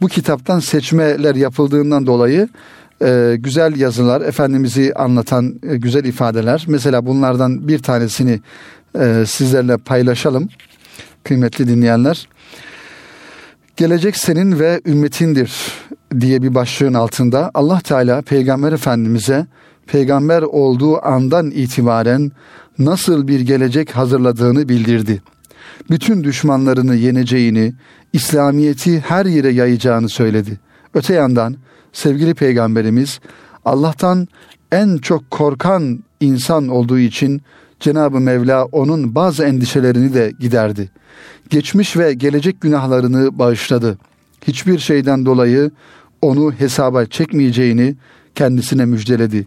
Bu 0.00 0.08
kitaptan 0.08 0.60
seçmeler 0.60 1.34
yapıldığından 1.34 2.06
dolayı 2.06 2.48
e, 3.02 3.36
güzel 3.38 3.76
yazılar, 3.76 4.20
Efendimiz'i 4.20 4.94
anlatan 4.94 5.60
e, 5.68 5.76
güzel 5.76 6.04
ifadeler. 6.04 6.64
Mesela 6.68 7.06
bunlardan 7.06 7.68
bir 7.68 7.78
tanesini 7.78 8.40
e, 9.00 9.24
sizlerle 9.26 9.76
paylaşalım 9.76 10.48
kıymetli 11.24 11.68
dinleyenler. 11.68 12.28
Gelecek 13.76 14.16
senin 14.16 14.58
ve 14.58 14.80
ümmetindir 14.86 15.52
diye 16.20 16.42
bir 16.42 16.54
başlığın 16.54 16.94
altında 16.94 17.50
Allah 17.54 17.80
Teala 17.80 18.22
Peygamber 18.22 18.72
Efendimiz'e 18.72 19.46
peygamber 19.86 20.42
olduğu 20.42 21.06
andan 21.06 21.50
itibaren 21.50 22.32
nasıl 22.78 23.28
bir 23.28 23.40
gelecek 23.40 23.96
hazırladığını 23.96 24.68
bildirdi. 24.68 25.22
Bütün 25.90 26.24
düşmanlarını 26.24 26.94
yeneceğini, 26.94 27.74
İslamiyeti 28.12 29.00
her 29.00 29.26
yere 29.26 29.48
yayacağını 29.48 30.08
söyledi. 30.08 30.60
Öte 30.94 31.14
yandan 31.14 31.56
sevgili 31.92 32.34
peygamberimiz 32.34 33.20
Allah'tan 33.64 34.28
en 34.72 34.98
çok 34.98 35.30
korkan 35.30 36.04
insan 36.20 36.68
olduğu 36.68 36.98
için 36.98 37.42
Cenab-ı 37.82 38.20
Mevla 38.20 38.64
onun 38.64 39.14
bazı 39.14 39.44
endişelerini 39.44 40.14
de 40.14 40.32
giderdi. 40.40 40.90
Geçmiş 41.50 41.96
ve 41.96 42.14
gelecek 42.14 42.60
günahlarını 42.60 43.38
bağışladı. 43.38 43.98
Hiçbir 44.46 44.78
şeyden 44.78 45.26
dolayı 45.26 45.70
onu 46.22 46.52
hesaba 46.52 47.06
çekmeyeceğini 47.06 47.94
kendisine 48.34 48.84
müjdeledi. 48.84 49.46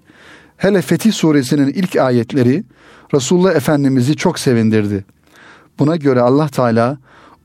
Hele 0.58 0.82
Fetih 0.82 1.14
suresinin 1.14 1.68
ilk 1.68 1.96
ayetleri 1.96 2.64
Resulullah 3.14 3.56
Efendimiz'i 3.56 4.16
çok 4.16 4.40
sevindirdi. 4.40 5.06
Buna 5.80 5.96
göre 5.96 6.22
Allah 6.22 6.48
Teala 6.48 6.98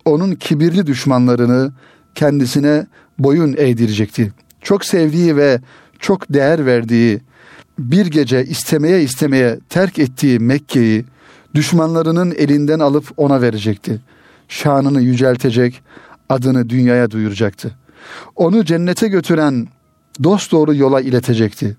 onun 0.04 0.34
kibirli 0.34 0.86
düşmanlarını 0.86 1.72
kendisine 2.14 2.86
boyun 3.18 3.54
eğdirecekti. 3.58 4.32
Çok 4.62 4.84
sevdiği 4.84 5.36
ve 5.36 5.60
çok 5.98 6.32
değer 6.32 6.66
verdiği 6.66 7.20
bir 7.80 8.06
gece 8.06 8.44
istemeye 8.44 9.02
istemeye 9.02 9.58
terk 9.68 9.98
ettiği 9.98 10.38
Mekke'yi 10.38 11.04
düşmanlarının 11.54 12.34
elinden 12.38 12.78
alıp 12.78 13.04
ona 13.16 13.42
verecekti. 13.42 14.00
Şanını 14.48 15.00
yüceltecek, 15.00 15.82
adını 16.28 16.68
dünyaya 16.68 17.10
duyuracaktı. 17.10 17.76
Onu 18.36 18.64
cennete 18.64 19.08
götüren 19.08 19.68
dost 20.24 20.52
doğru 20.52 20.74
yola 20.74 21.00
iletecekti. 21.00 21.76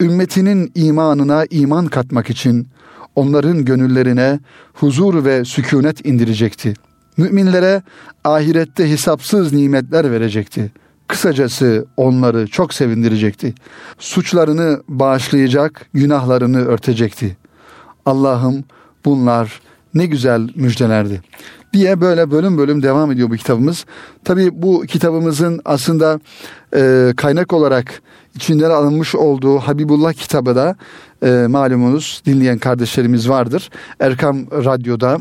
Ümmetinin 0.00 0.72
imanına 0.74 1.44
iman 1.50 1.86
katmak 1.86 2.30
için 2.30 2.68
onların 3.16 3.64
gönüllerine 3.64 4.40
huzur 4.74 5.24
ve 5.24 5.44
sükunet 5.44 6.06
indirecekti. 6.06 6.74
Müminlere 7.16 7.82
ahirette 8.24 8.90
hesapsız 8.90 9.52
nimetler 9.52 10.10
verecekti.'' 10.10 10.87
Kısacası 11.08 11.86
onları 11.96 12.46
çok 12.46 12.74
sevindirecekti. 12.74 13.54
Suçlarını 13.98 14.82
bağışlayacak, 14.88 15.86
günahlarını 15.92 16.66
örtecekti. 16.66 17.36
Allah'ım 18.06 18.64
bunlar 19.04 19.60
ne 19.94 20.06
güzel 20.06 20.48
müjdelerdi 20.54 21.22
diye 21.72 22.00
böyle 22.00 22.30
bölüm 22.30 22.58
bölüm 22.58 22.82
devam 22.82 23.12
ediyor 23.12 23.30
bu 23.30 23.36
kitabımız. 23.36 23.86
Tabi 24.24 24.62
bu 24.62 24.84
kitabımızın 24.88 25.60
aslında 25.64 26.20
e, 26.76 27.12
kaynak 27.16 27.52
olarak 27.52 28.02
içinden 28.34 28.70
alınmış 28.70 29.14
olduğu 29.14 29.58
Habibullah 29.58 30.12
kitabı 30.12 30.56
da 30.56 30.76
e, 31.22 31.46
malumunuz 31.48 32.22
dinleyen 32.26 32.58
kardeşlerimiz 32.58 33.28
vardır. 33.28 33.70
Erkam 34.00 34.46
Radyo'da 34.50 35.20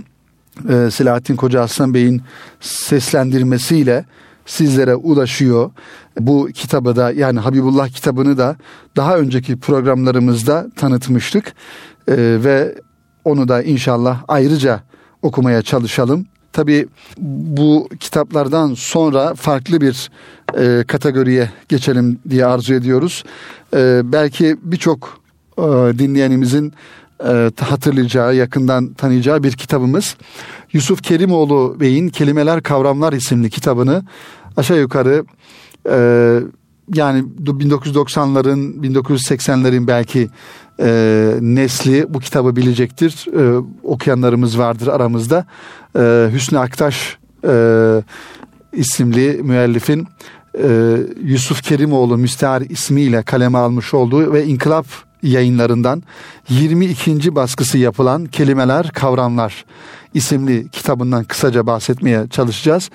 e, 0.70 0.92
Selahattin 0.92 1.36
Koca 1.36 1.62
Aslan 1.62 1.94
Bey'in 1.94 2.22
seslendirmesiyle 2.60 4.06
sizlere 4.48 4.96
ulaşıyor. 4.96 5.72
Bu 6.20 6.50
kitabı 6.54 6.96
da 6.96 7.12
yani 7.12 7.40
Habibullah 7.40 7.90
kitabını 7.90 8.38
da 8.38 8.56
daha 8.96 9.18
önceki 9.18 9.60
programlarımızda 9.60 10.68
tanıtmıştık. 10.76 11.54
Ee, 12.08 12.16
ve 12.18 12.76
onu 13.26 13.48
da 13.48 13.64
inşallah 13.64 14.24
ayrıca 14.28 14.84
okumaya 15.22 15.62
çalışalım. 15.62 16.26
Tabi 16.54 16.88
bu 17.18 17.90
kitaplardan 18.00 18.74
sonra 18.74 19.36
farklı 19.36 19.82
bir 19.82 20.10
e, 20.58 20.84
kategoriye 20.88 21.50
geçelim 21.70 22.20
diye 22.30 22.46
arzu 22.46 22.74
ediyoruz. 22.74 23.24
E, 23.74 24.02
belki 24.04 24.58
birçok 24.64 25.22
e, 25.58 25.62
dinleyenimizin 26.00 26.74
e, 27.26 27.52
hatırlayacağı, 27.60 28.36
yakından 28.36 28.94
tanıyacağı 28.94 29.44
bir 29.44 29.52
kitabımız. 29.52 30.16
Yusuf 30.74 31.04
Kerimoğlu 31.04 31.78
Bey'in 31.80 32.10
Kelimeler 32.10 32.64
Kavramlar 32.64 33.14
isimli 33.14 33.50
kitabını 33.50 34.04
aşağı 34.58 34.80
yukarı 34.80 35.26
e, 35.90 35.98
yani 36.94 37.24
1990'ların 37.44 38.82
1980'lerin 38.82 39.88
belki 39.88 40.30
e, 40.80 41.34
nesli 41.42 42.06
bu 42.14 42.20
kitabı 42.20 42.56
bilecektir. 42.56 43.26
E, 43.40 43.64
okuyanlarımız 43.84 44.60
vardır 44.60 44.88
aramızda. 44.88 45.46
E, 46.00 46.30
Hüsnü 46.34 46.60
Aktaş 46.60 47.18
e, 47.48 47.54
isimli 48.74 49.40
müellifin 49.44 50.08
e, 50.64 50.98
Yusuf 51.24 51.64
Kerimoğlu 51.64 52.18
Müstehar 52.18 52.62
ismiyle 52.62 53.24
kaleme 53.24 53.58
almış 53.58 53.94
olduğu 53.94 54.34
ve 54.34 54.46
İnkılap 54.46 54.86
yayınlarından 55.24 56.04
22. 56.50 57.36
baskısı 57.36 57.78
yapılan 57.78 58.26
Kelimeler 58.26 58.90
Kavramlar 58.90 59.66
isimli 60.14 60.70
kitabından 60.70 61.24
kısaca 61.24 61.68
bahsetmeye 61.68 62.28
çalışacağız. 62.28 62.90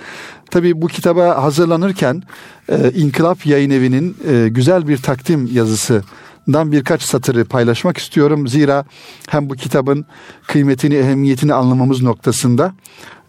Tabi 0.53 0.83
bu 0.83 0.87
kitaba 0.87 1.43
hazırlanırken 1.43 2.23
e, 2.69 2.91
İnkılap 2.91 3.47
Yayın 3.47 3.71
Evi'nin 3.71 4.17
e, 4.29 4.49
güzel 4.49 4.89
bir 4.89 4.97
takdim 4.97 5.51
yazısından 5.53 6.73
birkaç 6.73 7.03
satırı 7.03 7.45
paylaşmak 7.45 7.99
istiyorum. 7.99 8.49
Zira 8.49 8.85
hem 9.29 9.51
bu 9.51 9.55
kitabın 9.55 10.07
kıymetini, 10.47 10.95
ehemmiyetini 10.95 11.55
anlamamız 11.55 12.03
noktasında 12.03 12.73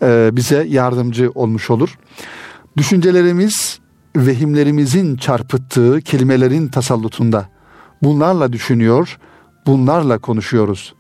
e, 0.01 0.29
bize 0.33 0.65
yardımcı 0.69 1.31
olmuş 1.36 1.69
olur. 1.69 1.97
Düşüncelerimiz 2.77 3.79
vehimlerimizin 4.15 5.15
çarpıttığı 5.15 6.01
kelimelerin 6.01 6.67
tasallutunda. 6.67 7.49
Bunlarla 8.01 8.53
düşünüyor, 8.53 9.17
bunlarla 9.65 10.17
konuşuyoruz. 10.17 10.93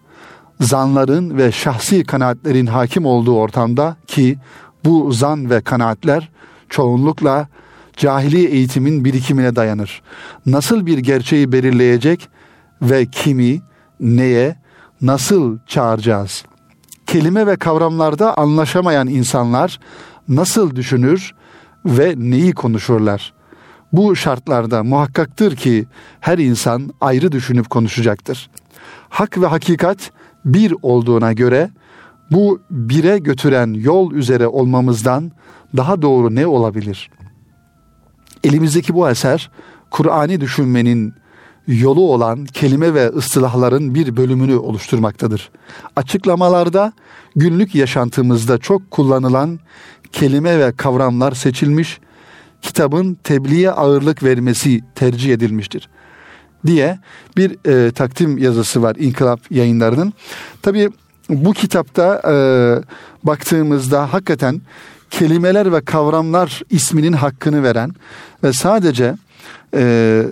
Zanların 0.59 1.37
ve 1.37 1.51
şahsi 1.51 2.03
kanaatlerin 2.03 2.65
hakim 2.65 3.05
olduğu 3.05 3.35
ortamda 3.35 3.95
ki 4.07 4.37
bu 4.85 5.11
zan 5.11 5.49
ve 5.49 5.61
kanaatler 5.61 6.29
çoğunlukla 6.69 7.47
cahili 7.97 8.45
eğitimin 8.45 9.05
birikimine 9.05 9.55
dayanır. 9.55 10.01
Nasıl 10.45 10.85
bir 10.85 10.97
gerçeği 10.97 11.51
belirleyecek 11.51 12.29
ve 12.81 13.05
kimi, 13.05 13.61
neye, 13.99 14.55
nasıl 15.01 15.57
çağıracağız? 15.67 16.45
Kelime 17.07 17.47
ve 17.47 17.55
kavramlarda 17.55 18.37
anlaşamayan 18.37 19.07
insanlar 19.07 19.79
nasıl 20.27 20.75
düşünür 20.75 21.31
ve 21.85 22.13
neyi 22.17 22.53
konuşurlar? 22.53 23.33
Bu 23.93 24.15
şartlarda 24.15 24.83
muhakkaktır 24.83 25.55
ki 25.55 25.85
her 26.19 26.37
insan 26.37 26.93
ayrı 27.01 27.31
düşünüp 27.31 27.69
konuşacaktır. 27.69 28.49
Hak 29.09 29.37
ve 29.37 29.45
hakikat 29.45 30.11
bir 30.45 30.73
olduğuna 30.81 31.33
göre 31.33 31.69
bu 32.31 32.61
bire 32.69 33.17
götüren 33.17 33.73
yol 33.73 34.11
üzere 34.11 34.47
olmamızdan 34.47 35.31
daha 35.77 36.01
doğru 36.01 36.35
ne 36.35 36.47
olabilir? 36.47 37.11
Elimizdeki 38.43 38.93
bu 38.93 39.09
eser 39.09 39.51
Kur'an'ı 39.91 40.41
düşünmenin 40.41 41.13
yolu 41.67 42.01
olan 42.01 42.45
kelime 42.45 42.93
ve 42.93 43.09
ıstılahların 43.09 43.95
bir 43.95 44.17
bölümünü 44.17 44.55
oluşturmaktadır. 44.55 45.51
Açıklamalarda 45.95 46.93
günlük 47.35 47.75
yaşantımızda 47.75 48.57
çok 48.57 48.91
kullanılan 48.91 49.59
kelime 50.11 50.59
ve 50.59 50.71
kavramlar 50.71 51.31
seçilmiş, 51.31 51.99
kitabın 52.61 53.17
tebliğe 53.23 53.71
ağırlık 53.71 54.23
vermesi 54.23 54.81
tercih 54.95 55.33
edilmiştir 55.33 55.89
diye 56.65 56.99
bir 57.37 57.57
e, 57.69 57.91
takdim 57.91 58.37
yazısı 58.37 58.81
var 58.81 58.95
İnkılap 58.99 59.51
yayınlarının. 59.51 60.13
Tabii 60.61 60.89
bu 61.29 61.53
kitapta 61.53 62.21
e, 62.27 62.35
baktığımızda 63.23 64.13
hakikaten 64.13 64.61
kelimeler 65.09 65.73
ve 65.73 65.81
kavramlar 65.81 66.61
isminin 66.69 67.13
hakkını 67.13 67.63
veren 67.63 67.91
ve 68.43 68.53
sadece 68.53 69.15
e, 69.75 70.23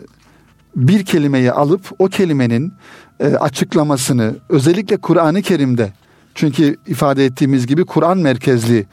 bir 0.76 1.06
kelimeyi 1.06 1.52
alıp 1.52 1.82
o 2.00 2.08
kelimenin 2.08 2.74
e, 3.20 3.26
açıklamasını 3.26 4.36
özellikle 4.50 4.98
Kur'an-ı 4.98 5.42
Kerim'de 5.42 5.94
çünkü 6.36 6.76
ifade 6.88 7.26
ettiğimiz 7.26 7.68
gibi 7.68 7.86
Kur'an 7.86 8.18
merkezli 8.18 8.86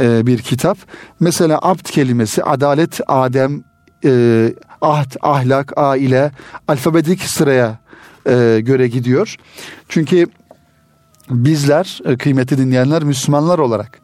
e, 0.00 0.26
bir 0.26 0.38
kitap. 0.38 0.78
Mesela 1.20 1.58
abd 1.62 1.86
kelimesi 1.86 2.44
adalet, 2.44 3.00
adem, 3.06 3.64
e, 4.04 4.52
ahd, 4.80 5.16
ahlak, 5.22 5.72
aile 5.76 6.30
alfabetik 6.68 7.22
sıraya 7.22 7.78
e, 8.28 8.60
göre 8.60 8.88
gidiyor. 8.88 9.36
Çünkü 9.88 10.26
bizler 11.30 12.00
e, 12.04 12.16
kıymeti 12.16 12.58
dinleyenler 12.58 13.04
Müslümanlar 13.04 13.58
olarak 13.58 14.00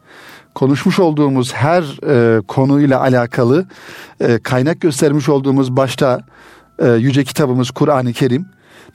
konuşmuş 0.55 0.99
olduğumuz 0.99 1.53
her 1.53 1.83
e, 2.07 2.41
konuyla 2.41 3.01
alakalı 3.01 3.65
e, 4.19 4.39
kaynak 4.39 4.81
göstermiş 4.81 5.29
olduğumuz 5.29 5.77
başta 5.77 6.21
e, 6.79 6.91
yüce 6.91 7.23
kitabımız 7.23 7.71
Kur'an-ı 7.71 8.13
Kerim 8.13 8.45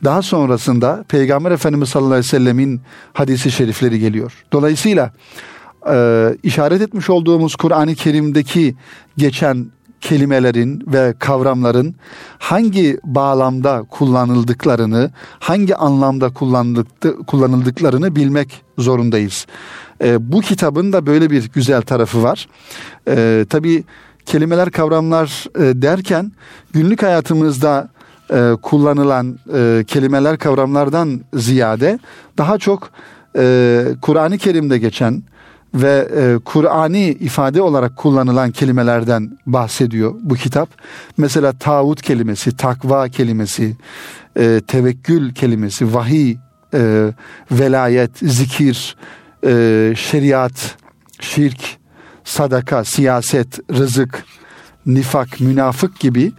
daha 0.04 0.22
sonrasında 0.22 1.04
Peygamber 1.08 1.50
Efendimiz 1.50 1.88
sallallahu 1.88 2.12
aleyhi 2.12 2.26
ve 2.26 2.30
sellemin 2.30 2.80
hadisi 3.12 3.50
şerifleri 3.50 3.98
geliyor. 3.98 4.44
Dolayısıyla 4.52 5.12
e, 5.90 6.28
işaret 6.42 6.82
etmiş 6.82 7.10
olduğumuz 7.10 7.56
Kur'an-ı 7.56 7.94
Kerim'deki 7.94 8.74
geçen 9.16 9.66
kelimelerin 10.00 10.82
ve 10.86 11.14
kavramların 11.18 11.94
hangi 12.38 12.98
bağlamda 13.04 13.82
kullanıldıklarını, 13.90 15.10
hangi 15.38 15.76
anlamda 15.76 16.30
kullanıldıklarını 17.26 18.16
bilmek 18.16 18.62
zorundayız. 18.78 19.46
E, 20.02 20.32
bu 20.32 20.40
kitabın 20.40 20.92
da 20.92 21.06
böyle 21.06 21.30
bir 21.30 21.50
güzel 21.54 21.82
tarafı 21.82 22.22
var. 22.22 22.48
E, 23.08 23.46
tabii 23.50 23.84
kelimeler, 24.26 24.70
kavramlar 24.70 25.44
e, 25.56 25.82
derken 25.82 26.32
günlük 26.72 27.02
hayatımızda 27.02 27.88
e, 28.32 28.52
kullanılan 28.62 29.38
e, 29.54 29.84
kelimeler, 29.86 30.38
kavramlardan 30.38 31.20
ziyade 31.34 31.98
daha 32.38 32.58
çok 32.58 32.90
e, 33.38 33.84
Kur'an-ı 34.02 34.38
Kerim'de 34.38 34.78
geçen 34.78 35.22
ve 35.82 36.08
e, 36.16 36.38
Kur'ani 36.44 37.04
ifade 37.08 37.62
olarak 37.62 37.96
kullanılan 37.96 38.50
kelimelerden 38.50 39.38
bahsediyor 39.46 40.14
bu 40.20 40.34
kitap. 40.34 40.68
Mesela 41.16 41.52
tağut 41.52 42.02
kelimesi, 42.02 42.56
takva 42.56 43.08
kelimesi, 43.08 43.76
e, 44.38 44.60
tevekkül 44.66 45.34
kelimesi, 45.34 45.94
vahiy, 45.94 46.36
e, 46.74 47.12
velayet, 47.52 48.18
zikir, 48.18 48.96
e, 49.46 49.92
şeriat, 49.96 50.76
şirk, 51.20 51.78
sadaka, 52.24 52.84
siyaset, 52.84 53.58
rızık, 53.70 54.24
nifak, 54.86 55.40
münafık 55.40 56.00
gibi 56.00 56.32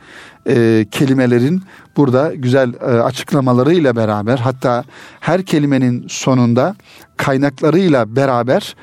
e, 0.47 0.85
kelimelerin 0.91 1.63
burada 1.97 2.35
güzel 2.35 2.73
e, 2.73 2.85
açıklamalarıyla 2.85 3.95
beraber 3.95 4.37
hatta 4.37 4.83
her 5.19 5.45
kelimenin 5.45 6.05
sonunda 6.09 6.75
kaynaklarıyla 7.17 8.15
beraber 8.15 8.75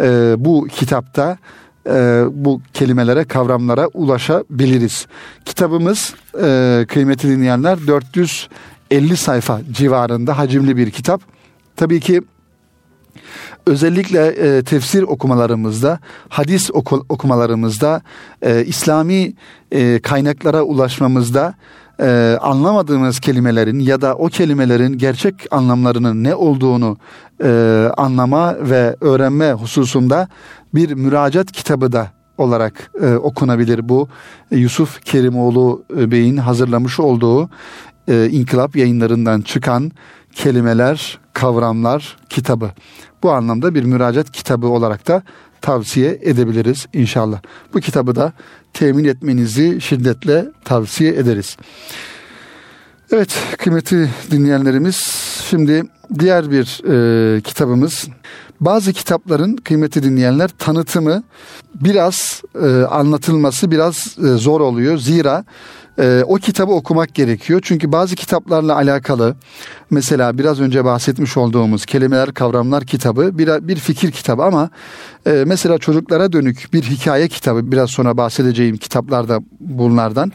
e, 0.00 0.34
bu 0.38 0.66
kitapta 0.66 1.38
e, 1.86 2.24
bu 2.30 2.60
kelimelere, 2.74 3.24
kavramlara 3.24 3.86
ulaşabiliriz. 3.86 5.06
Kitabımız 5.44 6.14
e, 6.42 6.84
kıymeti 6.88 7.28
dinleyenler 7.28 7.86
450 7.86 9.16
sayfa 9.16 9.60
civarında 9.70 10.38
hacimli 10.38 10.76
bir 10.76 10.90
kitap. 10.90 11.22
Tabii 11.76 12.00
ki 12.00 12.22
özellikle 13.66 14.26
e, 14.26 14.62
tefsir 14.62 15.02
okumalarımızda, 15.02 15.98
hadis 16.28 16.70
oku, 16.70 17.06
okumalarımızda, 17.08 18.02
e, 18.42 18.64
İslami 18.64 19.32
e, 19.72 19.98
kaynaklara 19.98 20.62
ulaşmamızda 20.62 21.54
e, 22.00 22.38
anlamadığımız 22.40 23.20
kelimelerin 23.20 23.78
ya 23.78 24.00
da 24.00 24.14
o 24.14 24.26
kelimelerin 24.26 24.98
gerçek 24.98 25.34
anlamlarının 25.50 26.24
ne 26.24 26.34
olduğunu 26.34 26.96
e, 27.44 27.88
anlama 27.96 28.56
ve 28.60 28.96
öğrenme 29.00 29.52
hususunda 29.52 30.28
bir 30.74 30.94
müracaat 30.94 31.52
kitabı 31.52 31.92
da 31.92 32.08
olarak 32.38 32.90
e, 33.02 33.14
okunabilir 33.14 33.88
bu 33.88 34.08
Yusuf 34.50 35.04
Kerimoğlu 35.04 35.84
Bey'in 35.90 36.36
hazırlamış 36.36 37.00
olduğu 37.00 37.48
e, 38.08 38.28
İnkılap 38.30 38.76
yayınlarından 38.76 39.40
çıkan 39.40 39.92
kelimeler, 40.32 41.18
kavramlar 41.32 42.16
kitabı. 42.28 42.70
Bu 43.22 43.32
anlamda 43.32 43.74
bir 43.74 43.84
müracaat 43.84 44.30
kitabı 44.30 44.66
olarak 44.66 45.08
da 45.08 45.22
tavsiye 45.64 46.18
edebiliriz 46.22 46.86
inşallah. 46.92 47.40
Bu 47.74 47.80
kitabı 47.80 48.16
da 48.16 48.32
temin 48.72 49.04
etmenizi 49.04 49.80
şiddetle 49.80 50.46
tavsiye 50.64 51.14
ederiz. 51.14 51.56
Evet 53.12 53.38
kıymetli 53.58 54.08
dinleyenlerimiz 54.30 54.96
şimdi 55.50 55.82
diğer 56.18 56.50
bir 56.50 56.82
e, 56.90 57.40
kitabımız 57.40 58.08
bazı 58.60 58.92
kitapların 58.92 59.56
kıymeti 59.56 60.02
dinleyenler 60.02 60.50
tanıtımı 60.58 61.22
biraz 61.74 62.42
e, 62.62 62.66
anlatılması 62.82 63.70
biraz 63.70 64.16
e, 64.18 64.26
zor 64.26 64.60
oluyor. 64.60 64.98
Zira 64.98 65.44
e, 65.98 66.22
o 66.26 66.34
kitabı 66.34 66.72
okumak 66.72 67.14
gerekiyor. 67.14 67.60
Çünkü 67.64 67.92
bazı 67.92 68.14
kitaplarla 68.14 68.74
alakalı 68.76 69.36
mesela 69.90 70.38
biraz 70.38 70.60
önce 70.60 70.84
bahsetmiş 70.84 71.36
olduğumuz 71.36 71.86
kelimeler 71.86 72.34
kavramlar 72.34 72.84
kitabı 72.84 73.38
bir, 73.38 73.68
bir 73.68 73.76
fikir 73.76 74.10
kitabı 74.10 74.42
ama 74.42 74.70
e, 75.26 75.44
mesela 75.46 75.78
çocuklara 75.78 76.32
dönük 76.32 76.68
bir 76.72 76.82
hikaye 76.82 77.28
kitabı 77.28 77.72
biraz 77.72 77.90
sonra 77.90 78.16
bahsedeceğim 78.16 78.76
kitaplarda 78.76 79.40
bunlardan 79.60 80.32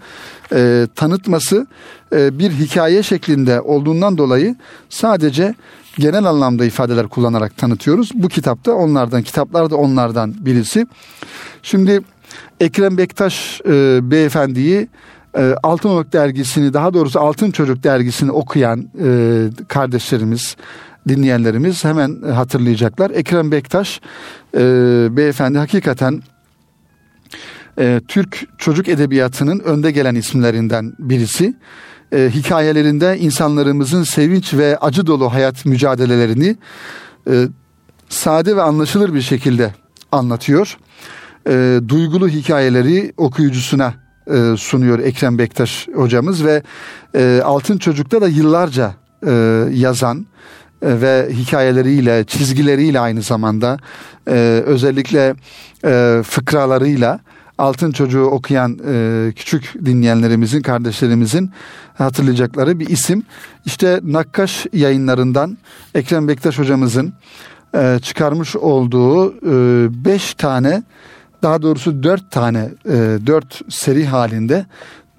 e, 0.53 0.87
tanıtması 0.95 1.67
e, 2.13 2.39
bir 2.39 2.51
hikaye 2.51 3.03
şeklinde 3.03 3.61
olduğundan 3.61 4.17
dolayı 4.17 4.55
sadece 4.89 5.55
genel 5.97 6.25
anlamda 6.25 6.65
ifadeler 6.65 7.07
kullanarak 7.07 7.57
tanıtıyoruz. 7.57 8.11
Bu 8.13 8.27
kitapta 8.27 8.71
onlardan, 8.71 9.23
kitaplar 9.23 9.69
da 9.69 9.75
onlardan 9.75 10.45
birisi. 10.45 10.87
Şimdi 11.63 12.01
Ekrem 12.59 12.97
Bektaş 12.97 13.61
e, 13.65 13.99
beyefendiyi 14.11 14.87
e, 15.37 15.55
Altınoluk 15.63 16.13
dergisini 16.13 16.73
daha 16.73 16.93
doğrusu 16.93 17.19
Altın 17.19 17.51
Çocuk 17.51 17.83
dergisini 17.83 18.31
okuyan 18.31 18.89
e, 19.03 19.07
kardeşlerimiz, 19.67 20.55
dinleyenlerimiz 21.07 21.85
hemen 21.85 22.21
hatırlayacaklar. 22.21 23.11
Ekrem 23.11 23.51
Bektaş 23.51 24.01
e, 24.57 24.59
beyefendi 25.17 25.57
hakikaten 25.57 26.21
e, 27.79 28.01
Türk 28.07 28.47
çocuk 28.57 28.87
edebiyatının 28.87 29.59
önde 29.59 29.91
gelen 29.91 30.15
isimlerinden 30.15 30.93
birisi. 30.99 31.53
E, 32.11 32.29
hikayelerinde 32.33 33.17
insanlarımızın 33.19 34.03
sevinç 34.03 34.53
ve 34.53 34.77
acı 34.77 35.07
dolu 35.07 35.33
hayat 35.33 35.65
mücadelelerini 35.65 36.55
e, 37.29 37.47
sade 38.09 38.55
ve 38.55 38.61
anlaşılır 38.61 39.13
bir 39.13 39.21
şekilde 39.21 39.73
anlatıyor. 40.11 40.77
E, 41.47 41.79
duygulu 41.87 42.27
hikayeleri 42.29 43.13
okuyucusuna 43.17 43.93
e, 44.29 44.57
sunuyor 44.57 44.99
Ekrem 44.99 45.37
Bektaş 45.37 45.87
hocamız 45.95 46.45
ve 46.45 46.63
e, 47.15 47.41
Altın 47.45 47.77
Çocuk'ta 47.77 48.21
da 48.21 48.27
yıllarca 48.27 48.93
e, 49.27 49.31
yazan 49.71 50.25
ve 50.83 51.29
hikayeleriyle, 51.31 52.23
çizgileriyle 52.23 52.99
aynı 52.99 53.21
zamanda 53.21 53.77
özellikle 54.65 55.35
e, 55.85 56.21
fıkralarıyla 56.25 57.19
Altın 57.57 57.91
Çocuğu 57.91 58.23
okuyan 58.23 58.77
küçük 59.35 59.85
dinleyenlerimizin, 59.85 60.61
kardeşlerimizin 60.61 61.51
hatırlayacakları 61.97 62.79
bir 62.79 62.87
isim. 62.87 63.23
İşte 63.65 63.99
Nakkaş 64.03 64.65
yayınlarından 64.73 65.57
Ekrem 65.95 66.27
Bektaş 66.27 66.59
hocamızın 66.59 67.13
çıkarmış 68.01 68.55
olduğu 68.55 69.33
e, 69.33 70.05
beş 70.05 70.33
tane, 70.33 70.83
daha 71.43 71.61
doğrusu 71.61 72.03
dört 72.03 72.31
tane, 72.31 72.69
e, 72.85 73.17
dört 73.25 73.61
seri 73.69 74.05
halinde 74.05 74.65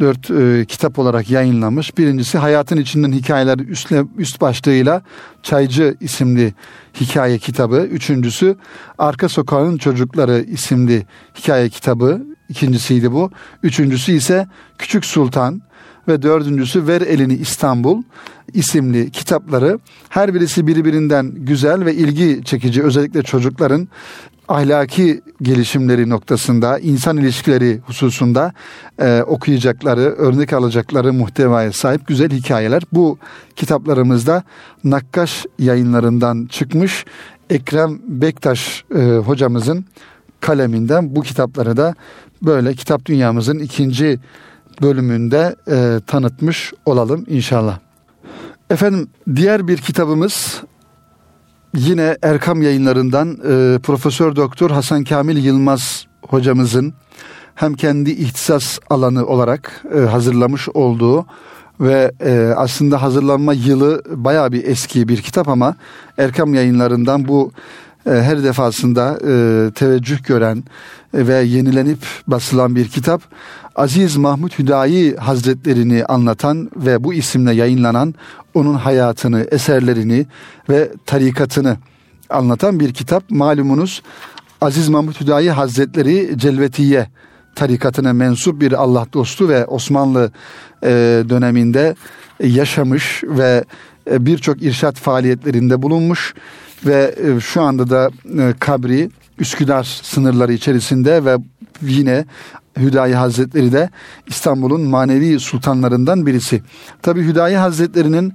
dört 0.00 0.30
e, 0.30 0.64
kitap 0.64 0.98
olarak 0.98 1.30
yayınlanmış. 1.30 1.98
Birincisi 1.98 2.38
Hayatın 2.38 2.76
İçinden 2.76 3.12
Hikayeler 3.12 3.58
üstle, 3.58 4.04
üst 4.18 4.40
başlığıyla 4.40 5.02
Çaycı 5.42 5.96
isimli 6.00 6.54
hikaye 7.00 7.38
kitabı. 7.38 7.76
Üçüncüsü 7.76 8.56
Arka 8.98 9.28
Sokağın 9.28 9.76
Çocukları 9.76 10.44
isimli 10.48 11.06
hikaye 11.38 11.68
kitabı. 11.68 12.22
İkincisiydi 12.48 13.12
bu. 13.12 13.30
Üçüncüsü 13.62 14.12
ise 14.12 14.46
Küçük 14.78 15.04
Sultan 15.04 15.62
ve 16.10 16.22
dördüncüsü 16.22 16.86
Ver 16.86 17.00
Elini 17.00 17.34
İstanbul 17.34 18.02
isimli 18.54 19.10
kitapları 19.10 19.78
her 20.08 20.34
birisi 20.34 20.66
birbirinden 20.66 21.32
güzel 21.34 21.84
ve 21.84 21.94
ilgi 21.94 22.44
çekici 22.44 22.82
özellikle 22.82 23.22
çocukların 23.22 23.88
ahlaki 24.48 25.20
gelişimleri 25.42 26.10
noktasında, 26.10 26.78
insan 26.78 27.16
ilişkileri 27.16 27.80
hususunda 27.86 28.52
e, 28.98 29.22
okuyacakları, 29.22 30.00
örnek 30.00 30.52
alacakları 30.52 31.12
muhtevaya 31.12 31.72
sahip 31.72 32.06
güzel 32.06 32.30
hikayeler. 32.30 32.82
Bu 32.92 33.18
kitaplarımızda 33.56 34.42
Nakkaş 34.84 35.46
yayınlarından 35.58 36.46
çıkmış 36.46 37.04
Ekrem 37.50 37.98
Bektaş 38.06 38.84
e, 38.94 38.98
hocamızın 38.98 39.84
kaleminden 40.40 41.16
bu 41.16 41.22
kitapları 41.22 41.76
da 41.76 41.94
böyle 42.42 42.74
kitap 42.74 43.06
dünyamızın 43.06 43.58
ikinci 43.58 44.18
bölümünde 44.82 45.56
e, 45.70 46.00
tanıtmış 46.06 46.72
olalım 46.86 47.24
inşallah. 47.28 47.78
Efendim 48.70 49.08
diğer 49.36 49.68
bir 49.68 49.78
kitabımız 49.78 50.62
yine 51.74 52.16
Erkam 52.22 52.62
yayınlarından 52.62 53.30
e, 53.30 53.78
Profesör 53.78 54.36
Doktor 54.36 54.70
Hasan 54.70 55.04
Kamil 55.04 55.44
Yılmaz 55.44 56.06
hocamızın 56.22 56.94
hem 57.54 57.74
kendi 57.74 58.10
ihtisas 58.10 58.78
alanı 58.90 59.26
olarak 59.26 59.84
e, 59.94 59.98
hazırlamış 59.98 60.68
olduğu 60.68 61.26
ve 61.80 62.12
e, 62.20 62.52
aslında 62.56 63.02
hazırlanma 63.02 63.52
yılı 63.52 64.02
baya 64.10 64.52
bir 64.52 64.64
eski 64.64 65.08
bir 65.08 65.22
kitap 65.22 65.48
ama 65.48 65.76
Erkam 66.18 66.54
yayınlarından 66.54 67.28
bu 67.28 67.52
her 68.04 68.44
defasında 68.44 69.18
e, 69.28 69.70
teveccüh 69.74 70.24
gören 70.24 70.64
e, 71.14 71.26
ve 71.26 71.34
yenilenip 71.34 71.98
basılan 72.26 72.76
bir 72.76 72.88
kitap. 72.88 73.22
Aziz 73.76 74.16
Mahmut 74.16 74.58
Hüdayi 74.58 75.16
Hazretlerini 75.16 76.04
anlatan 76.04 76.70
ve 76.76 77.04
bu 77.04 77.14
isimle 77.14 77.52
yayınlanan 77.52 78.14
onun 78.54 78.74
hayatını, 78.74 79.46
eserlerini 79.50 80.26
ve 80.68 80.90
tarikatını 81.06 81.76
anlatan 82.30 82.80
bir 82.80 82.94
kitap. 82.94 83.30
Malumunuz 83.30 84.02
Aziz 84.60 84.88
Mahmut 84.88 85.20
Hüdayi 85.20 85.50
Hazretleri 85.50 86.38
Celvetiye 86.38 87.06
tarikatına 87.54 88.12
mensup 88.12 88.60
bir 88.60 88.72
Allah 88.72 89.06
dostu 89.12 89.48
ve 89.48 89.66
Osmanlı 89.66 90.32
döneminde 91.28 91.94
yaşamış 92.42 93.24
ve 93.24 93.64
birçok 94.10 94.62
irşat 94.62 94.96
faaliyetlerinde 94.96 95.82
bulunmuş 95.82 96.34
ve 96.86 97.14
e, 97.24 97.40
şu 97.40 97.62
anda 97.62 97.90
da 97.90 98.10
e, 98.38 98.54
kabri 98.60 99.10
Üsküdar 99.38 100.00
sınırları 100.02 100.52
içerisinde 100.52 101.24
ve 101.24 101.36
yine 101.82 102.24
Hüdayi 102.78 103.14
Hazretleri 103.14 103.72
de 103.72 103.90
İstanbul'un 104.26 104.80
manevi 104.80 105.40
sultanlarından 105.40 106.26
birisi. 106.26 106.62
Tabi 107.02 107.22
Hüdayi 107.22 107.56
Hazretleri'nin 107.56 108.32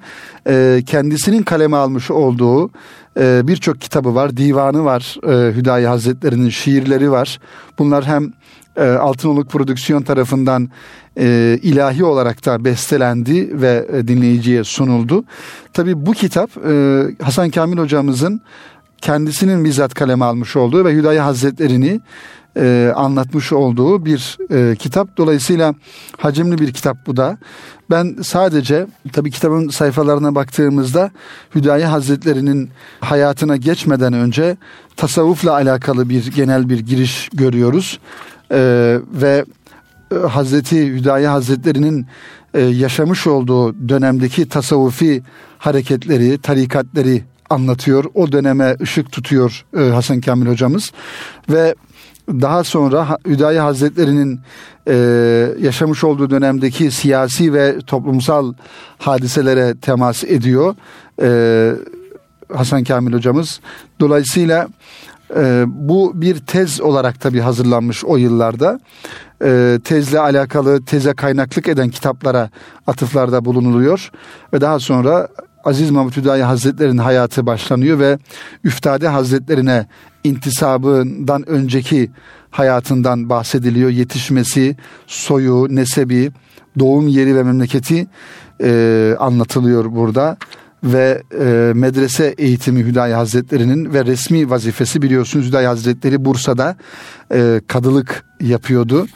e, 0.47 0.83
kendisinin 0.85 1.43
kaleme 1.43 1.77
almış 1.77 2.11
olduğu 2.11 2.69
birçok 3.17 3.81
kitabı 3.81 4.15
var, 4.15 4.37
divanı 4.37 4.85
var. 4.85 5.17
Hüdayi 5.55 5.87
Hazretleri'nin 5.87 6.49
şiirleri 6.49 7.11
var. 7.11 7.39
Bunlar 7.79 8.05
hem 8.05 8.33
Altınoluk 8.81 9.49
Prodüksiyon 9.49 10.03
tarafından 10.03 10.69
e, 11.17 11.59
ilahi 11.61 12.03
olarak 12.03 12.45
da 12.45 12.65
bestelendi 12.65 13.61
ve 13.61 13.87
e, 13.93 14.07
dinleyiciye 14.07 14.63
sunuldu. 14.63 15.23
Tabi 15.73 16.05
bu 16.05 16.11
kitap 16.11 16.49
e, 16.57 17.03
Hasan 17.21 17.49
Kamil 17.49 17.77
hocamızın 17.77 18.41
kendisinin 19.01 19.65
bizzat 19.65 19.93
kaleme 19.93 20.25
almış 20.25 20.55
olduğu 20.55 20.85
ve 20.85 20.93
Hüdayi 20.93 21.19
Hazretlerini 21.19 22.01
e, 22.57 22.93
anlatmış 22.95 23.53
olduğu 23.53 24.05
bir 24.05 24.37
e, 24.51 24.75
kitap. 24.75 25.17
Dolayısıyla 25.17 25.73
hacimli 26.17 26.57
bir 26.57 26.73
kitap 26.73 26.97
bu 27.07 27.17
da. 27.17 27.37
Ben 27.89 28.15
sadece 28.23 28.87
tabi 29.13 29.31
kitabın 29.31 29.69
sayfalarına 29.69 30.35
baktığımızda 30.35 31.11
Hüdayi 31.55 31.85
Hazretlerinin 31.85 32.69
hayatına 32.99 33.55
geçmeden 33.57 34.13
önce 34.13 34.57
tasavvufla 34.95 35.53
alakalı 35.53 36.09
bir 36.09 36.31
genel 36.31 36.69
bir 36.69 36.79
giriş 36.79 37.29
görüyoruz. 37.33 37.99
E, 38.51 38.99
ve 39.13 39.45
e, 40.11 40.15
Hazreti 40.15 40.93
Hüdayi 40.93 41.27
Hazretleri'nin 41.27 42.05
e, 42.53 42.61
yaşamış 42.61 43.27
olduğu 43.27 43.89
dönemdeki 43.89 44.49
tasavvufi 44.49 45.23
hareketleri, 45.57 46.37
tarikatleri 46.37 47.23
anlatıyor. 47.49 48.05
O 48.13 48.31
döneme 48.31 48.75
ışık 48.81 49.11
tutuyor 49.11 49.65
e, 49.77 49.79
Hasan 49.79 50.21
Kamil 50.21 50.47
hocamız 50.47 50.91
ve 51.49 51.75
daha 52.29 52.63
sonra 52.63 53.17
Hüdayi 53.25 53.59
Hazretleri'nin 53.59 54.39
yaşamış 55.61 56.03
olduğu 56.03 56.29
dönemdeki 56.29 56.91
siyasi 56.91 57.53
ve 57.53 57.79
toplumsal 57.87 58.53
hadiselere 58.97 59.75
temas 59.81 60.23
ediyor 60.23 60.75
Hasan 62.53 62.83
Kamil 62.83 63.13
hocamız. 63.13 63.59
Dolayısıyla 63.99 64.67
bu 65.65 66.21
bir 66.21 66.39
tez 66.39 66.81
olarak 66.81 67.21
tabi 67.21 67.39
hazırlanmış 67.39 68.05
o 68.05 68.17
yıllarda. 68.17 68.79
E, 69.43 69.79
tezle 69.83 70.19
alakalı 70.19 70.85
teze 70.85 71.13
kaynaklık 71.13 71.67
eden 71.67 71.89
kitaplara 71.89 72.49
atıflarda 72.87 73.45
bulunuluyor. 73.45 74.11
Ve 74.53 74.61
daha 74.61 74.79
sonra 74.79 75.27
Aziz 75.63 75.91
Mahmut 75.91 76.17
Hüdayi 76.17 76.43
Hazretleri'nin 76.43 76.97
hayatı 76.97 77.45
başlanıyor 77.45 77.99
ve 77.99 78.19
Üftade 78.63 79.07
Hazretlerine 79.07 79.87
intisabından 80.23 81.49
önceki 81.49 82.11
hayatından 82.51 83.29
bahsediliyor. 83.29 83.89
Yetişmesi, 83.89 84.75
soyu, 85.07 85.67
nesebi, 85.69 86.31
doğum 86.79 87.07
yeri 87.07 87.35
ve 87.35 87.43
memleketi 87.43 88.07
e, 88.63 89.15
anlatılıyor 89.19 89.95
burada 89.95 90.37
ve 90.85 91.23
e, 91.39 91.71
medrese 91.75 92.35
eğitimi 92.37 92.79
Hüdayi 92.79 93.13
Hazretleri'nin 93.13 93.93
ve 93.93 94.05
resmi 94.05 94.49
vazifesi 94.49 95.01
biliyorsunuz 95.01 95.47
Hüdayi 95.47 95.67
Hazretleri 95.67 96.25
Bursa'da 96.25 96.75
e, 97.33 97.61
kadılık 97.67 98.23
yapıyordu. 98.41 99.07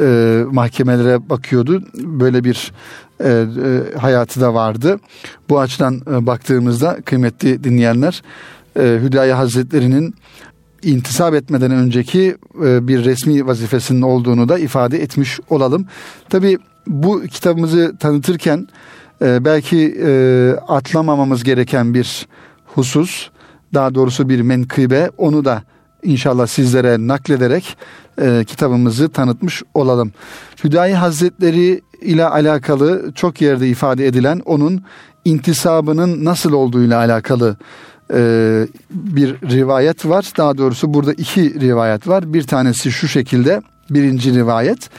E, 0.00 0.42
mahkemelere 0.50 1.30
bakıyordu. 1.30 1.82
Böyle 1.94 2.44
bir 2.44 2.72
e, 3.20 3.28
e, 3.28 3.98
hayatı 3.98 4.40
da 4.40 4.54
vardı. 4.54 4.98
Bu 5.48 5.60
açıdan 5.60 6.02
e, 6.10 6.26
baktığımızda 6.26 6.98
kıymetli 7.04 7.64
dinleyenler 7.64 8.22
e, 8.78 8.98
Hüdayi 9.02 9.32
Hazretleri'nin 9.32 10.14
intisap 10.82 11.34
etmeden 11.34 11.70
önceki 11.70 12.36
e, 12.64 12.88
bir 12.88 13.04
resmi 13.04 13.46
vazifesinin 13.46 14.02
olduğunu 14.02 14.48
da 14.48 14.58
ifade 14.58 15.02
etmiş 15.02 15.40
olalım. 15.50 15.86
Tabi 16.28 16.58
bu 16.86 17.22
kitabımızı 17.22 17.96
tanıtırken 18.00 18.68
e, 19.22 19.44
belki 19.44 19.96
e, 20.06 20.10
atlamamamız 20.68 21.44
gereken 21.44 21.94
bir 21.94 22.26
husus, 22.66 23.28
daha 23.74 23.94
doğrusu 23.94 24.28
bir 24.28 24.40
menkıbe, 24.40 25.10
onu 25.18 25.44
da 25.44 25.62
inşallah 26.02 26.46
sizlere 26.46 26.96
naklederek 26.98 27.76
e, 28.20 28.44
kitabımızı 28.46 29.08
tanıtmış 29.08 29.62
olalım. 29.74 30.12
Hüdayi 30.64 30.94
Hazretleri 30.94 31.80
ile 32.00 32.24
alakalı 32.24 33.12
çok 33.14 33.40
yerde 33.42 33.68
ifade 33.68 34.06
edilen 34.06 34.42
onun 34.44 34.82
intisabının 35.24 36.24
nasıl 36.24 36.52
olduğuyla 36.52 36.98
alakalı 36.98 37.56
e, 38.12 38.18
bir 38.90 39.34
rivayet 39.50 40.06
var. 40.06 40.32
Daha 40.36 40.58
doğrusu 40.58 40.94
burada 40.94 41.12
iki 41.12 41.60
rivayet 41.60 42.08
var. 42.08 42.32
Bir 42.32 42.42
tanesi 42.42 42.92
şu 42.92 43.08
şekilde 43.08 43.62
birinci 43.90 44.34
rivayet. 44.34 44.90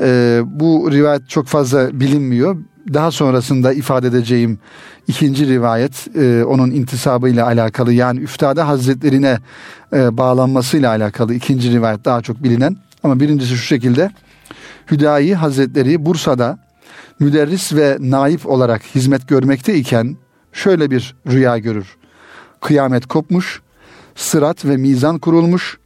E, 0.00 0.40
bu 0.44 0.88
rivayet 0.92 1.28
çok 1.28 1.46
fazla 1.46 2.00
bilinmiyor. 2.00 2.56
Daha 2.94 3.10
sonrasında 3.10 3.72
ifade 3.72 4.06
edeceğim 4.06 4.58
ikinci 5.08 5.46
rivayet 5.46 6.16
e, 6.16 6.44
onun 6.44 6.70
intisabıyla 6.70 7.46
alakalı 7.46 7.92
yani 7.92 8.20
Üftade 8.20 8.62
Hazretlerine 8.62 9.38
e, 9.92 10.16
bağlanmasıyla 10.16 10.90
alakalı 10.90 11.34
ikinci 11.34 11.72
rivayet 11.72 12.04
daha 12.04 12.22
çok 12.22 12.42
bilinen. 12.42 12.76
Ama 13.02 13.20
birincisi 13.20 13.56
şu 13.56 13.64
şekilde 13.64 14.10
Hüdayi 14.90 15.34
Hazretleri 15.34 16.06
Bursa'da 16.06 16.58
müderris 17.20 17.72
ve 17.72 17.96
naip 18.00 18.46
olarak 18.46 18.82
hizmet 18.94 19.28
görmekte 19.28 19.74
iken 19.74 20.16
şöyle 20.52 20.90
bir 20.90 21.14
rüya 21.26 21.58
görür. 21.58 21.96
Kıyamet 22.60 23.06
kopmuş, 23.06 23.62
sırat 24.14 24.64
ve 24.64 24.76
mizan 24.76 25.18
kurulmuş, 25.18 25.78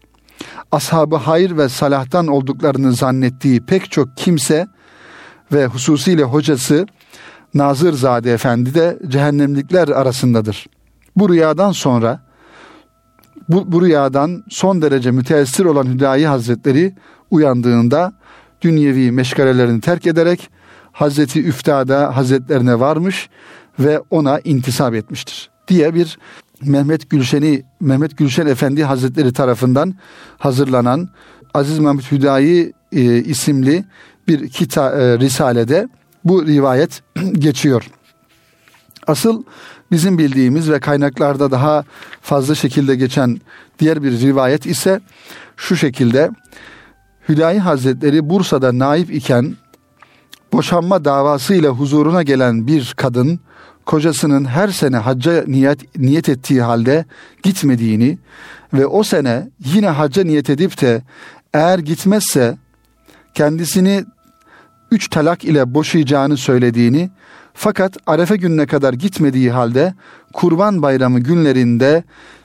ashabı 0.73 1.17
hayır 1.17 1.57
ve 1.57 1.69
salahtan 1.69 2.27
olduklarını 2.27 2.93
zannettiği 2.93 3.61
pek 3.67 3.91
çok 3.91 4.17
kimse 4.17 4.67
ve 5.55 5.67
hususiyle 5.67 6.23
hocası 6.23 6.87
Nazırzade 7.55 8.33
Efendi 8.33 8.75
de 8.75 8.99
cehennemlikler 9.09 9.89
arasındadır. 9.89 10.67
Bu 11.17 11.29
rüyadan 11.29 11.73
sonra 11.73 12.21
bu, 13.49 13.73
bu 13.73 13.83
rüyadan 13.83 14.45
son 14.49 14.83
derece 14.83 15.11
müteessir 15.11 15.65
olan 15.65 15.87
Hüdayi 15.87 16.27
Hazretleri 16.27 16.95
uyandığında 17.31 18.13
dünyevi 18.63 19.13
meşgalelerini 19.13 19.81
terk 19.81 20.07
ederek 20.07 20.51
Hazreti 20.93 21.45
Üftada 21.45 22.17
Hazretlerine 22.17 22.81
varmış 22.81 23.29
ve 23.79 24.01
ona 24.11 24.41
intisap 24.41 24.95
etmiştir 24.95 25.51
diye 25.69 25.95
bir 25.95 26.19
Mehmet 26.63 27.11
Gülşen'i 27.11 27.63
Mehmet 27.81 28.19
Gülşen 28.19 28.47
Efendi 28.47 28.85
Hazretleri 28.85 29.33
tarafından 29.33 29.95
hazırlanan 30.39 31.09
Aziz 31.55 31.79
Mehmet 31.79 32.13
Hüdayi 32.13 32.73
e, 32.93 33.03
isimli 33.17 33.85
bir 34.29 34.49
kita 34.49 34.91
e, 34.91 35.19
risalede 35.19 35.89
bu 36.25 36.47
rivayet 36.47 37.03
geçiyor. 37.33 37.91
Asıl 39.07 39.43
bizim 39.91 40.19
bildiğimiz 40.19 40.71
ve 40.71 40.81
kaynaklarda 40.81 41.51
daha 41.51 41.85
fazla 42.21 42.55
şekilde 42.55 42.97
geçen 42.97 43.41
diğer 43.79 44.03
bir 44.03 44.21
rivayet 44.21 44.67
ise 44.67 45.01
şu 45.57 45.77
şekilde 45.77 46.31
Hüdayi 47.29 47.61
Hazretleri 47.61 48.29
Bursa'da 48.29 48.79
naip 48.79 49.11
iken 49.11 49.57
boşanma 50.53 51.05
davasıyla 51.05 51.71
huzuruna 51.71 52.23
gelen 52.23 52.67
bir 52.67 52.95
kadın 52.97 53.41
kocasının 53.87 54.45
her 54.45 54.69
sene 54.69 54.97
hacca 54.97 55.45
niyet, 55.47 55.99
niyet 55.99 56.29
ettiği 56.29 56.63
halde 56.63 57.05
gitmediğini 57.43 58.19
ve 58.75 58.87
o 58.87 59.03
sene 59.03 59.49
yine 59.65 59.89
hacca 59.89 60.25
niyet 60.25 60.51
edip 60.51 60.81
de 60.81 61.03
eğer 61.55 61.79
gitmezse 61.79 62.59
kendisini 63.35 64.05
üç 64.91 65.09
talak 65.09 65.45
ile 65.45 65.75
boşayacağını 65.75 66.37
söylediğini 66.37 67.11
fakat 67.55 67.97
Arefe 68.07 68.37
gününe 68.37 68.67
kadar 68.67 68.93
gitmediği 68.93 69.51
halde 69.51 69.95
Kurban 70.33 70.83
Bayramı 70.83 71.21
günlerinde 71.21 72.05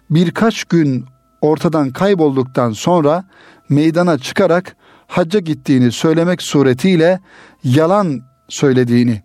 birkaç 0.09 0.63
gün 0.63 1.05
ortadan 1.41 1.89
kaybolduktan 1.89 2.71
sonra 2.71 3.23
meydana 3.69 4.17
çıkarak 4.17 4.75
hacca 5.07 5.39
gittiğini 5.39 5.91
söylemek 5.91 6.41
suretiyle 6.41 7.19
yalan 7.63 8.21
söylediğini 8.49 9.21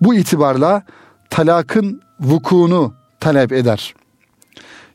bu 0.00 0.14
itibarla 0.14 0.82
talakın 1.30 2.02
vukuunu 2.20 2.94
talep 3.20 3.52
eder. 3.52 3.94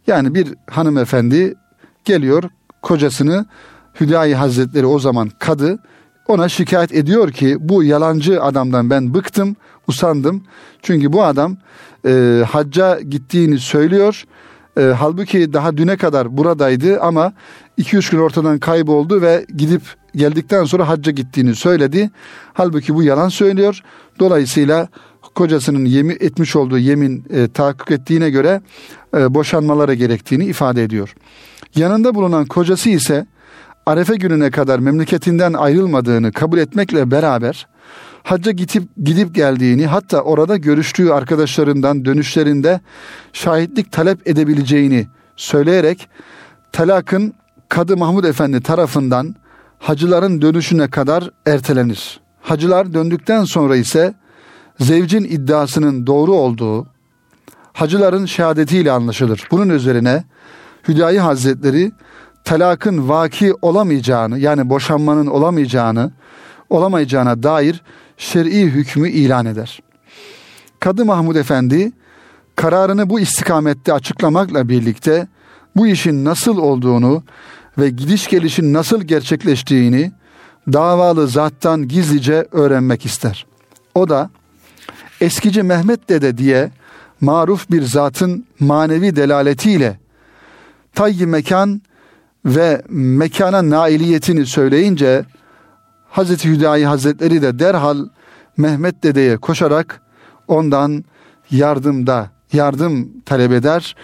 Yani 0.08 0.36
bir 0.36 0.54
hanımefendi 0.70 1.56
geliyor 2.06 2.44
kocasını 2.82 3.46
Hüdayi 4.00 4.36
Hazretleri 4.36 4.86
o 4.86 5.00
zaman 5.00 5.30
kadı 5.40 5.80
ona 6.28 6.50
şikayet 6.50 6.94
ediyor 6.94 7.32
ki 7.32 7.58
bu 7.60 7.84
yalancı 7.84 8.44
adamdan 8.44 8.90
ben 8.90 9.14
bıktım, 9.14 9.56
usandım. 9.88 10.44
Çünkü 10.82 11.14
bu 11.14 11.24
adam 11.24 11.58
e, 12.08 12.44
hacca 12.50 13.00
gittiğini 13.00 13.60
söylüyor. 13.60 14.24
E, 14.78 14.82
halbuki 14.82 15.54
daha 15.54 15.78
düne 15.78 15.98
kadar 15.98 16.38
buradaydı 16.38 17.00
ama 17.02 17.34
2-3 17.78 18.12
gün 18.12 18.20
ortadan 18.20 18.60
kayboldu 18.60 19.22
ve 19.22 19.46
gidip 19.58 19.82
geldikten 20.16 20.64
sonra 20.64 20.90
hacca 20.90 21.12
gittiğini 21.12 21.56
söyledi. 21.56 22.10
Halbuki 22.54 22.96
bu 22.96 23.04
yalan 23.04 23.30
söylüyor. 23.30 23.84
Dolayısıyla 24.20 24.88
kocasının 25.36 25.86
yemin 25.86 26.18
etmiş 26.20 26.56
olduğu 26.56 26.78
yemin 26.78 27.26
e, 27.30 27.48
tahakkuk 27.48 27.92
ettiğine 27.92 28.30
göre 28.30 28.62
e, 29.18 29.34
boşanmaları 29.34 29.94
gerektiğini 29.94 30.46
ifade 30.46 30.84
ediyor. 30.84 31.16
Yanında 31.76 32.16
bulunan 32.16 32.46
kocası 32.46 32.90
ise 32.90 33.26
Arefe 33.88 34.16
gününe 34.16 34.52
kadar 34.52 34.80
memleketinden 34.80 35.54
ayrılmadığını 35.54 36.32
kabul 36.32 36.58
etmekle 36.58 37.12
beraber 37.12 37.68
hacca 38.24 38.52
gidip 38.52 38.84
gidip 39.04 39.36
geldiğini 39.36 39.88
hatta 39.88 40.22
orada 40.22 40.58
görüştüğü 40.58 41.12
arkadaşlarından 41.12 42.06
dönüşlerinde 42.06 42.80
şahitlik 43.34 43.92
talep 43.92 44.28
edebileceğini 44.28 45.08
söyleyerek 45.36 46.10
talakın 46.72 47.34
Kadı 47.70 47.98
Mahmud 47.98 48.24
Efendi 48.24 48.62
tarafından 48.62 49.36
hacıların 49.80 50.42
dönüşüne 50.42 50.90
kadar 50.90 51.30
ertelenir. 51.46 52.20
Hacılar 52.42 52.94
döndükten 52.94 53.44
sonra 53.44 53.76
ise 53.76 54.14
zevcin 54.80 55.24
iddiasının 55.24 56.08
doğru 56.08 56.34
olduğu 56.34 56.88
hacıların 57.74 58.26
şehadetiyle 58.26 58.92
anlaşılır. 58.92 59.48
Bunun 59.52 59.70
üzerine 59.70 60.24
Hüdayi 60.88 61.20
Hazretleri 61.20 61.92
talakın 62.48 63.10
vaki 63.10 63.54
olamayacağını 63.62 64.40
yani 64.40 64.70
boşanmanın 64.70 65.28
olamayacağını 65.28 66.12
olamayacağına 66.70 67.44
dair 67.44 67.82
şer'i 68.18 68.62
hükmü 68.62 69.10
ilan 69.10 69.46
eder. 69.46 69.80
Kadı 70.80 71.06
Mahmud 71.06 71.36
Efendi 71.36 71.92
kararını 72.56 73.10
bu 73.10 73.20
istikamette 73.20 73.94
açıklamakla 73.94 74.70
birlikte 74.70 75.28
bu 75.76 75.88
işin 75.88 76.26
nasıl 76.26 76.58
olduğunu 76.58 77.24
ve 77.78 77.90
gidiş 77.90 78.28
gelişin 78.28 78.74
nasıl 78.74 79.02
gerçekleştiğini 79.02 80.12
davalı 80.74 81.28
zattan 81.28 81.88
gizlice 81.88 82.48
öğrenmek 82.52 83.06
ister. 83.06 83.46
O 83.96 84.10
da 84.10 84.30
eskici 85.22 85.64
Mehmet 85.64 86.10
Dede 86.10 86.38
diye 86.38 86.72
maruf 87.22 87.72
bir 87.72 87.82
zatın 87.82 88.46
manevi 88.60 89.16
delaletiyle 89.16 90.00
tayyi 90.96 91.28
mekan 91.28 91.82
ve 92.46 92.82
mekana 92.90 93.70
nailiyetini 93.70 94.46
söyleyince 94.46 95.26
Hazreti 96.10 96.50
Hüdayi 96.50 96.86
Hazretleri 96.86 97.42
de 97.42 97.60
derhal 97.60 98.08
Mehmet 98.58 99.04
dedeye 99.04 99.38
koşarak 99.38 100.02
ondan 100.48 101.04
yardımda 101.52 102.30
yardım 102.54 103.22
talep 103.26 103.52
eder 103.52 103.96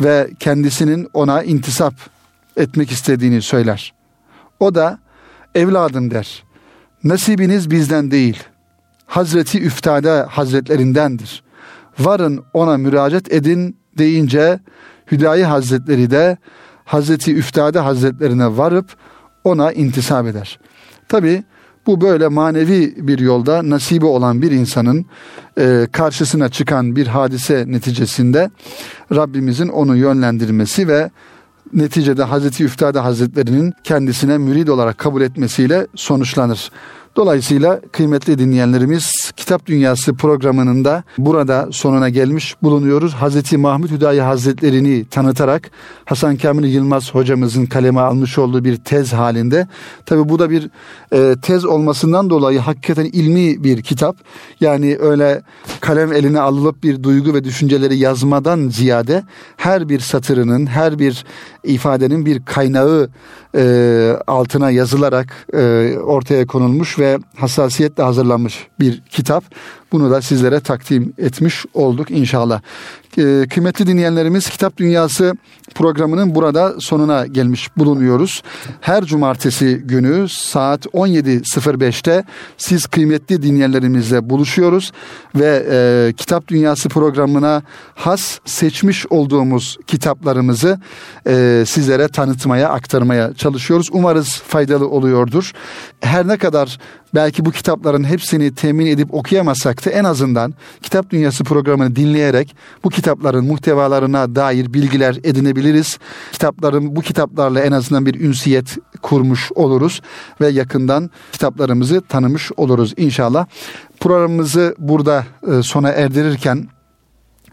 ve 0.00 0.30
kendisinin 0.40 1.08
ona 1.12 1.42
intisap 1.42 1.94
etmek 2.56 2.90
istediğini 2.90 3.42
söyler. 3.42 3.94
O 4.60 4.74
da 4.74 4.98
evladım 5.54 6.10
der. 6.10 6.44
Nasibiniz 7.04 7.70
bizden 7.70 8.10
değil. 8.10 8.42
Hazreti 9.06 9.62
Üftade 9.62 10.22
Hazretlerindendir. 10.22 11.42
Varın 11.98 12.44
ona 12.52 12.76
müracaat 12.76 13.32
edin 13.32 13.76
deyince 13.98 14.60
Hüdayi 15.12 15.44
Hazretleri 15.44 16.10
de 16.10 16.36
Hazreti 16.84 17.34
Üftade 17.34 17.78
Hazretlerine 17.78 18.56
varıp 18.56 18.86
ona 19.44 19.72
intisap 19.72 20.26
eder. 20.26 20.58
Tabi 21.08 21.44
bu 21.86 22.00
böyle 22.00 22.28
manevi 22.28 22.94
bir 23.08 23.18
yolda 23.18 23.70
nasibi 23.70 24.06
olan 24.06 24.42
bir 24.42 24.50
insanın 24.50 25.06
e, 25.58 25.86
karşısına 25.92 26.48
çıkan 26.48 26.96
bir 26.96 27.06
hadise 27.06 27.64
neticesinde 27.68 28.50
Rabbimizin 29.14 29.68
onu 29.68 29.96
yönlendirmesi 29.96 30.88
ve 30.88 31.10
neticede 31.72 32.22
Hazreti 32.22 32.64
Üftade 32.64 32.98
Hazretlerinin 32.98 33.72
kendisine 33.84 34.38
mürid 34.38 34.68
olarak 34.68 34.98
kabul 34.98 35.22
etmesiyle 35.22 35.86
sonuçlanır. 35.94 36.70
Dolayısıyla 37.16 37.80
kıymetli 37.92 38.38
dinleyenlerimiz 38.38 39.12
Kitap 39.36 39.66
Dünyası 39.66 40.14
programının 40.14 40.84
da 40.84 41.04
burada 41.18 41.68
sonuna 41.72 42.08
gelmiş 42.08 42.56
bulunuyoruz. 42.62 43.14
Hazreti 43.14 43.58
Mahmut 43.58 43.90
Hüdayi 43.90 44.20
Hazretlerini 44.20 45.04
tanıtarak 45.04 45.70
Hasan 46.04 46.36
Kamil 46.36 46.64
Yılmaz 46.64 47.14
hocamızın 47.14 47.66
kaleme 47.66 48.00
almış 48.00 48.38
olduğu 48.38 48.64
bir 48.64 48.76
tez 48.76 49.12
halinde. 49.12 49.68
Tabi 50.06 50.28
bu 50.28 50.38
da 50.38 50.50
bir 50.50 50.70
e, 51.12 51.34
tez 51.42 51.64
olmasından 51.64 52.30
dolayı 52.30 52.58
hakikaten 52.58 53.04
ilmi 53.04 53.64
bir 53.64 53.82
kitap. 53.82 54.16
Yani 54.60 54.96
öyle 55.00 55.42
kalem 55.80 56.12
eline 56.12 56.40
alınıp 56.40 56.82
bir 56.82 57.02
duygu 57.02 57.34
ve 57.34 57.44
düşünceleri 57.44 57.96
yazmadan 57.96 58.68
ziyade 58.68 59.24
her 59.56 59.88
bir 59.88 60.00
satırının, 60.00 60.66
her 60.66 60.98
bir 60.98 61.24
ifadenin 61.64 62.26
bir 62.26 62.44
kaynağı 62.44 63.10
e, 63.56 64.16
altına 64.26 64.70
yazılarak 64.70 65.46
e, 65.54 65.94
ortaya 65.98 66.46
konulmuş 66.46 66.98
ve 66.98 67.01
hassasiyetle 67.36 68.02
hazırlanmış 68.02 68.66
bir 68.80 69.00
kitap. 69.00 69.44
Bunu 69.92 70.10
da 70.10 70.22
sizlere 70.22 70.60
takdim 70.60 71.12
etmiş 71.18 71.64
olduk 71.74 72.10
inşallah. 72.10 72.60
Ee, 73.18 73.46
kıymetli 73.50 73.86
dinleyenlerimiz 73.86 74.48
Kitap 74.50 74.76
Dünyası 74.76 75.34
programının 75.74 76.34
burada 76.34 76.74
sonuna 76.78 77.26
gelmiş 77.26 77.76
bulunuyoruz. 77.76 78.42
Her 78.80 79.04
cumartesi 79.04 79.82
günü 79.84 80.28
saat 80.28 80.86
17.05'te 80.86 82.24
siz 82.56 82.86
kıymetli 82.86 83.42
dinleyenlerimizle 83.42 84.30
buluşuyoruz 84.30 84.92
ve 85.34 85.66
e, 85.70 86.12
Kitap 86.12 86.48
Dünyası 86.48 86.88
programına 86.88 87.62
has 87.94 88.38
seçmiş 88.44 89.06
olduğumuz 89.06 89.78
kitaplarımızı 89.86 90.80
e, 91.26 91.64
sizlere 91.66 92.08
tanıtmaya, 92.08 92.68
aktarmaya 92.68 93.34
çalışıyoruz. 93.34 93.88
Umarız 93.92 94.42
faydalı 94.48 94.88
oluyordur. 94.88 95.52
Her 96.00 96.28
ne 96.28 96.36
kadar 96.36 96.78
belki 97.14 97.44
bu 97.44 97.50
kitapların 97.50 98.04
hepsini 98.04 98.54
temin 98.54 98.86
edip 98.86 99.14
okuyamasak 99.14 99.86
da 99.86 99.90
en 99.90 100.04
azından 100.04 100.54
Kitap 100.82 101.10
Dünyası 101.10 101.44
programını 101.44 101.96
dinleyerek 101.96 102.56
bu 102.84 102.88
kitapların 102.88 103.44
muhtevalarına 103.44 104.34
dair 104.34 104.72
bilgiler 104.74 105.16
edinebiliriz. 105.24 105.98
Kitapların 106.32 106.96
bu 106.96 107.00
kitaplarla 107.00 107.60
en 107.60 107.72
azından 107.72 108.06
bir 108.06 108.20
ünsiyet 108.20 108.78
kurmuş 109.02 109.52
oluruz 109.54 110.00
ve 110.40 110.48
yakından 110.48 111.10
kitaplarımızı 111.32 112.00
tanımış 112.00 112.52
oluruz 112.56 112.94
inşallah. 112.96 113.46
Programımızı 114.00 114.74
burada 114.78 115.24
e, 115.48 115.62
sona 115.62 115.88
erdirirken 115.88 116.68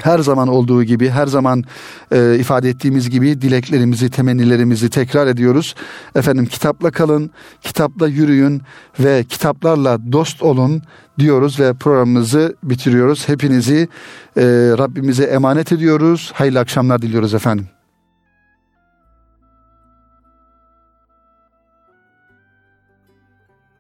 her 0.03 0.19
zaman 0.19 0.47
olduğu 0.47 0.83
gibi, 0.83 1.09
her 1.09 1.27
zaman 1.27 1.63
e, 2.11 2.35
ifade 2.39 2.69
ettiğimiz 2.69 3.09
gibi 3.09 3.41
dileklerimizi, 3.41 4.09
temennilerimizi 4.09 4.89
tekrar 4.89 5.27
ediyoruz. 5.27 5.75
Efendim 6.15 6.45
kitapla 6.45 6.91
kalın, 6.91 7.31
kitapla 7.61 8.07
yürüyün 8.07 8.61
ve 8.99 9.23
kitaplarla 9.23 10.11
dost 10.11 10.43
olun 10.43 10.81
diyoruz 11.19 11.59
ve 11.59 11.73
programımızı 11.73 12.55
bitiriyoruz. 12.63 13.29
Hepinizi 13.29 13.87
e, 14.37 14.43
Rabbimize 14.77 15.23
emanet 15.23 15.71
ediyoruz. 15.71 16.31
Hayırlı 16.33 16.59
akşamlar 16.59 17.01
diliyoruz 17.01 17.33
efendim. 17.33 17.67